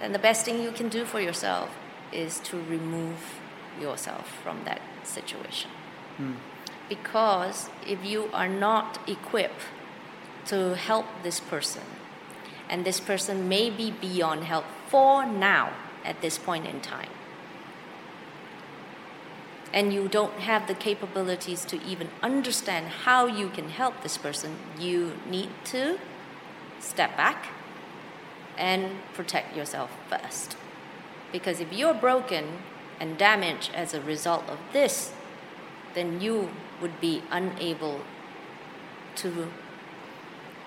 then 0.00 0.12
the 0.12 0.18
best 0.18 0.44
thing 0.44 0.62
you 0.62 0.70
can 0.70 0.88
do 0.88 1.04
for 1.04 1.20
yourself 1.20 1.70
is 2.12 2.38
to 2.40 2.56
remove 2.56 3.40
yourself 3.80 4.28
from 4.42 4.64
that 4.64 4.80
situation. 5.02 5.70
Hmm. 6.16 6.34
Because 6.88 7.68
if 7.86 8.04
you 8.04 8.30
are 8.32 8.48
not 8.48 8.98
equipped 9.08 9.62
to 10.46 10.74
help 10.74 11.06
this 11.22 11.40
person 11.40 11.82
and 12.68 12.84
this 12.84 13.00
person 13.00 13.48
may 13.48 13.70
be 13.70 13.90
beyond 13.90 14.44
help 14.44 14.64
for 14.88 15.26
now 15.26 15.72
at 16.04 16.20
this 16.22 16.38
point 16.38 16.66
in 16.66 16.80
time 16.80 17.10
and 19.72 19.92
you 19.92 20.08
don't 20.08 20.40
have 20.40 20.66
the 20.66 20.74
capabilities 20.74 21.64
to 21.66 21.82
even 21.82 22.08
understand 22.22 22.88
how 23.04 23.26
you 23.26 23.48
can 23.50 23.68
help 23.68 24.02
this 24.02 24.16
person 24.16 24.56
you 24.78 25.12
need 25.28 25.50
to 25.64 25.98
step 26.80 27.16
back 27.16 27.48
and 28.58 28.90
protect 29.14 29.56
yourself 29.56 29.90
first 30.10 30.56
because 31.32 31.60
if 31.60 31.72
you're 31.72 31.94
broken 31.94 32.58
and 33.00 33.16
damaged 33.16 33.70
as 33.74 33.94
a 33.94 34.00
result 34.00 34.44
of 34.48 34.58
this 34.72 35.12
then 35.94 36.20
you 36.20 36.50
would 36.80 37.00
be 37.00 37.22
unable 37.30 38.00
to 39.16 39.48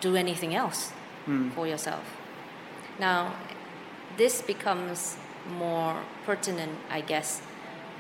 do 0.02 0.16
anything 0.16 0.54
else 0.54 0.90
hmm. 1.26 1.50
for 1.52 1.68
yourself. 1.68 2.04
Now, 3.00 3.36
this 4.18 4.42
becomes 4.42 5.16
more 5.48 6.02
pertinent, 6.26 6.78
I 6.90 7.02
guess, 7.02 7.40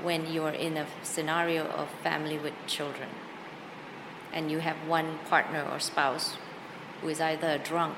when 0.01 0.31
you're 0.31 0.49
in 0.67 0.77
a 0.77 0.87
scenario 1.03 1.65
of 1.65 1.89
family 2.03 2.37
with 2.37 2.53
children 2.67 3.09
and 4.33 4.51
you 4.51 4.59
have 4.59 4.75
one 4.87 5.19
partner 5.29 5.63
or 5.71 5.79
spouse 5.79 6.35
who 6.99 7.09
is 7.09 7.21
either 7.21 7.49
a 7.49 7.57
drunk 7.59 7.97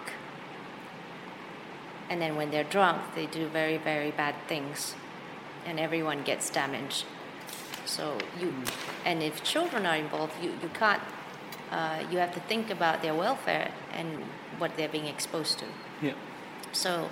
and 2.13 2.21
then 2.21 2.35
when 2.35 2.51
they're 2.51 2.71
drunk 2.77 3.01
they 3.15 3.25
do 3.25 3.47
very 3.47 3.77
very 3.77 4.11
bad 4.11 4.35
things 4.47 4.93
and 5.65 5.79
everyone 5.79 6.21
gets 6.23 6.49
damaged. 6.49 7.05
So 7.85 8.19
you 8.39 8.53
and 9.03 9.23
if 9.23 9.43
children 9.43 9.85
are 9.85 9.95
involved 9.95 10.33
you, 10.43 10.51
you 10.61 10.69
can't 10.73 11.01
uh, 11.71 12.03
you 12.11 12.19
have 12.19 12.33
to 12.35 12.39
think 12.41 12.69
about 12.69 13.01
their 13.01 13.15
welfare 13.15 13.71
and 13.91 14.07
what 14.59 14.77
they're 14.77 14.93
being 14.97 15.07
exposed 15.07 15.57
to. 15.59 15.65
Yeah. 16.01 16.13
so 16.71 17.09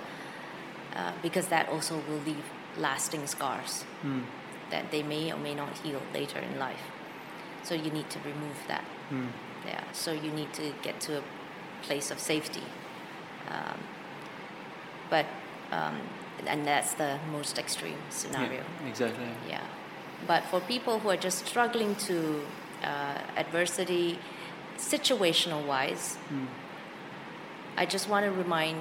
uh, 0.94 1.12
because 1.26 1.46
that 1.48 1.68
also 1.68 1.94
will 2.08 2.22
leave 2.30 2.44
lasting 2.78 3.26
scars 3.26 3.84
that 4.70 4.90
they 4.92 5.02
may 5.02 5.32
or 5.32 5.38
may 5.38 5.54
not 5.54 5.78
heal 5.78 6.00
later 6.14 6.38
in 6.38 6.58
life. 6.58 6.84
So 7.64 7.74
you 7.74 7.90
need 7.90 8.08
to 8.10 8.18
remove 8.20 8.58
that. 8.68 8.84
Yeah 9.66 9.84
so 9.92 10.12
you 10.12 10.30
need 10.30 10.52
to 10.52 10.72
get 10.82 11.00
to 11.06 11.18
a 11.18 11.22
place 11.82 12.10
of 12.10 12.18
safety. 12.18 12.66
Um, 13.48 13.78
but 15.12 15.26
um, 15.78 15.96
and 16.52 16.66
that's 16.66 16.92
the 16.94 17.12
most 17.36 17.58
extreme 17.58 18.00
scenario 18.10 18.62
Yeah, 18.62 18.88
exactly. 18.92 19.28
yeah. 19.48 19.64
But 20.26 20.42
for 20.50 20.58
people 20.74 20.94
who 21.00 21.08
are 21.14 21.20
just 21.28 21.46
struggling 21.46 21.94
to 22.08 22.16
uh, 22.82 23.18
adversity, 23.36 24.18
situational 24.78 25.62
wise, 25.66 26.16
I 27.76 27.84
just 27.94 28.08
want 28.08 28.24
to 28.26 28.32
remind 28.44 28.78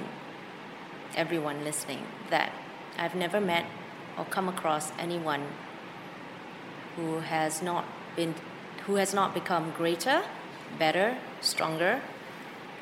everyone 1.15 1.58
listening 1.70 2.04
that 2.30 2.50
I've 2.98 3.15
never 3.26 3.39
met 3.54 3.65
or 4.17 4.26
come 4.26 4.48
across 4.56 4.91
anyone 5.06 5.44
who 6.96 7.20
has 7.20 7.62
not 7.62 7.86
been, 8.15 8.34
who 8.86 8.96
has 8.96 9.13
not 9.13 9.34
become 9.34 9.65
greater, 9.82 10.24
better, 10.80 11.17
stronger, 11.41 12.02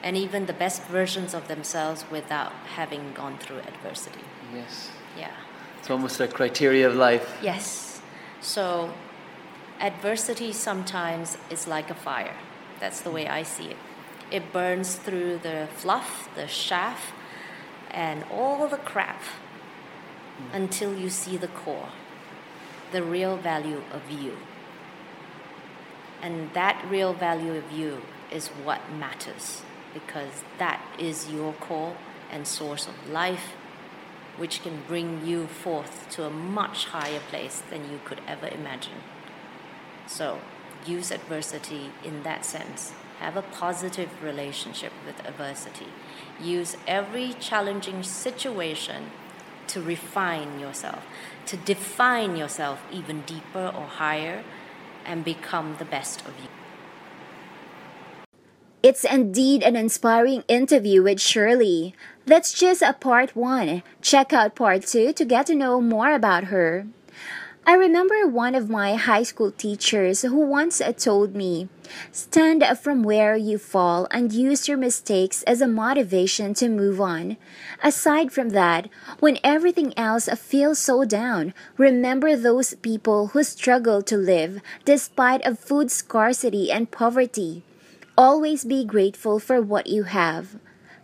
and 0.04 0.16
even 0.16 0.46
the 0.46 0.54
best 0.54 0.84
versions 0.84 1.34
of 1.34 1.48
themselves 1.48 2.06
without 2.10 2.52
having 2.76 3.14
gone 3.14 3.38
through 3.38 3.60
adversity. 3.60 4.22
Yes. 4.54 4.90
Yeah. 5.18 5.32
It's 5.80 5.90
almost 5.90 6.20
a 6.20 6.28
criteria 6.28 6.88
of 6.88 6.96
life. 6.96 7.38
Yes. 7.42 8.02
So 8.42 8.94
adversity 9.80 10.54
sometimes 10.54 11.38
is 11.50 11.68
like 11.68 11.90
a 11.90 11.96
fire. 11.96 12.36
That's 12.80 13.02
the 13.02 13.12
way 13.12 13.28
I 13.28 13.44
see 13.44 13.66
it. 13.66 13.78
It 14.32 14.54
burns 14.54 14.96
through 14.96 15.40
the 15.40 15.68
fluff, 15.76 16.30
the 16.36 16.46
chaff, 16.46 17.12
and 17.92 18.24
all 18.32 18.68
the 18.68 18.78
crap 18.78 19.22
mm. 19.22 20.56
until 20.56 20.98
you 20.98 21.10
see 21.10 21.36
the 21.36 21.48
core, 21.48 21.90
the 22.92 23.04
real 23.04 23.36
value 23.38 23.82
of 23.92 24.10
you. 24.10 24.38
And 26.22 26.54
that 26.54 26.86
real 26.90 27.14
value 27.14 27.56
of 27.56 27.72
you 27.72 28.02
is 28.32 28.50
what 28.50 28.82
matters 28.92 29.64
because 29.93 30.43
that 30.58 30.82
is 30.97 31.30
your 31.30 31.54
core 31.54 31.95
and 32.32 32.47
source 32.47 32.88
of 32.88 33.10
life 33.10 33.54
which 34.38 34.63
can 34.63 34.82
bring 34.88 35.25
you 35.25 35.47
forth 35.47 36.10
to 36.10 36.23
a 36.23 36.30
much 36.30 36.86
higher 36.86 37.19
place 37.30 37.62
than 37.69 37.91
you 37.91 37.99
could 38.06 38.21
ever 38.25 38.47
imagine. 38.47 39.04
So, 40.08 40.39
use 40.86 41.12
adversity 41.12 41.91
in 42.04 42.23
that 42.23 42.45
sense. 42.45 42.93
Have 43.19 43.36
a 43.36 43.41
positive 43.41 44.23
relationship 44.23 44.93
with 45.06 45.19
adversity. 45.28 45.88
Use 46.41 46.78
every 46.88 47.34
challenging 47.34 48.02
situation 48.02 49.12
to 49.67 49.82
refine 49.82 50.60
yourself, 50.60 51.06
to 51.45 51.58
define 51.58 52.38
yourself 52.38 52.82
even 52.91 53.21
deeper 53.21 53.67
or 53.75 53.88
higher, 53.88 54.43
and 55.06 55.25
become 55.25 55.75
the 55.80 55.86
best 55.86 56.21
of 56.21 56.34
you. 56.41 56.59
It's 58.82 59.04
indeed 59.04 59.62
an 59.62 59.76
inspiring 59.76 60.46
interview 60.48 61.04
with 61.04 61.20
Shirley. 61.20 61.94
That's 62.26 62.54
just 62.54 62.82
a 62.82 62.94
part 62.94 63.36
one. 63.36 63.84
Check 64.02 64.32
out 64.32 64.56
part 64.56 64.88
two 64.88 65.12
to 65.12 65.26
get 65.26 65.48
to 65.48 65.56
know 65.56 65.82
more 65.82 66.13
about 66.13 66.46
her. 66.46 66.88
I 67.68 67.74
remember 67.74 68.26
one 68.26 68.56
of 68.56 68.70
my 68.70 68.96
high 68.96 69.24
school 69.24 69.52
teachers 69.52 70.22
who 70.22 70.39
once 70.39 70.82
told 70.98 71.36
me, 71.36 71.68
Stand 72.13 72.63
up 72.63 72.78
from 72.78 73.04
where 73.04 73.36
you 73.36 73.58
fall 73.58 74.08
and 74.12 74.32
use 74.32 74.70
your 74.70 74.78
mistakes 74.78 75.44
as 75.44 75.60
a 75.60 75.68
motivation 75.68 76.54
to 76.54 76.70
move 76.70 77.02
on. 77.02 77.36
Aside 77.84 78.32
from 78.32 78.50
that, 78.52 78.88
when 79.20 79.39
everything 79.44 79.94
else 79.98 80.30
feels 80.38 80.80
so 80.80 81.04
down, 81.04 81.54
remember 81.76 82.38
those 82.38 82.76
people 82.76 83.28
who 83.28 83.44
struggle 83.44 84.02
to 84.04 84.15
live 84.15 84.62
despite 84.86 85.46
of 85.46 85.60
food 85.60 85.92
scarcity 85.92 86.72
and 86.72 86.92
poverty. 86.92 87.63
Always 88.20 88.66
be 88.66 88.84
grateful 88.84 89.40
for 89.40 89.62
what 89.62 89.88
you 89.88 90.04
have. 90.04 90.60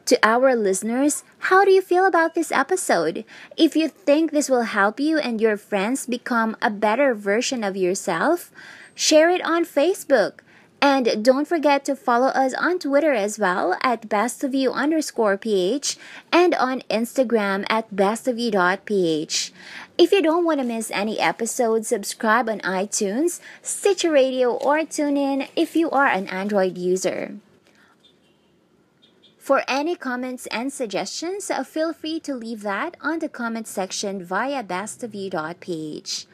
To 0.08 0.20
our 0.22 0.54
listeners, 0.54 1.24
how 1.48 1.64
do 1.64 1.72
you 1.72 1.82
feel 1.82 2.06
about 2.06 2.36
this 2.36 2.52
episode? 2.52 3.24
If 3.56 3.74
you 3.74 3.88
think 3.88 4.32
this 4.32 4.50
will 4.50 4.68
help 4.68 5.00
you 5.00 5.18
and 5.18 5.40
your 5.40 5.56
friends 5.56 6.08
become 6.08 6.58
a 6.62 6.70
better 6.70 7.16
version 7.16 7.64
of 7.64 7.78
yourself, 7.78 8.52
share 8.96 9.30
it 9.30 9.40
on 9.46 9.64
Facebook. 9.64 10.44
And 10.82 11.24
don't 11.24 11.48
forget 11.48 11.86
to 11.86 11.96
follow 11.96 12.36
us 12.36 12.54
on 12.54 12.80
Twitter 12.80 13.14
as 13.14 13.40
well 13.40 13.80
at 13.82 14.10
bestofyou 14.10 14.74
underscore 14.74 15.38
ph 15.38 15.96
and 16.34 16.54
on 16.54 16.84
Instagram 16.92 17.66
at 17.70 17.96
bestofyou.ph. 17.96 19.54
If 19.98 20.12
you 20.12 20.22
don't 20.22 20.44
want 20.44 20.60
to 20.60 20.66
miss 20.66 20.92
any 20.92 21.20
episode, 21.20 21.86
subscribe 21.86 22.50
on 22.50 22.60
iTunes, 22.60 23.40
Stitcher 23.62 24.12
Radio, 24.12 24.52
or 24.52 24.80
TuneIn 24.80 25.48
if 25.56 25.74
you 25.74 25.90
are 25.90 26.08
an 26.08 26.28
Android 26.28 26.78
user. 26.78 27.38
For 29.38 29.64
any 29.70 29.96
comments 29.96 30.48
and 30.48 30.74
suggestions, 30.74 31.50
uh, 31.50 31.64
feel 31.64 31.94
free 31.94 32.20
to 32.22 32.36
leave 32.36 32.62
that 32.64 32.98
on 33.00 33.20
the 33.20 33.30
comment 33.30 33.68
section 33.68 34.22
via 34.22 34.64
bestofyou.ph. 34.64 36.28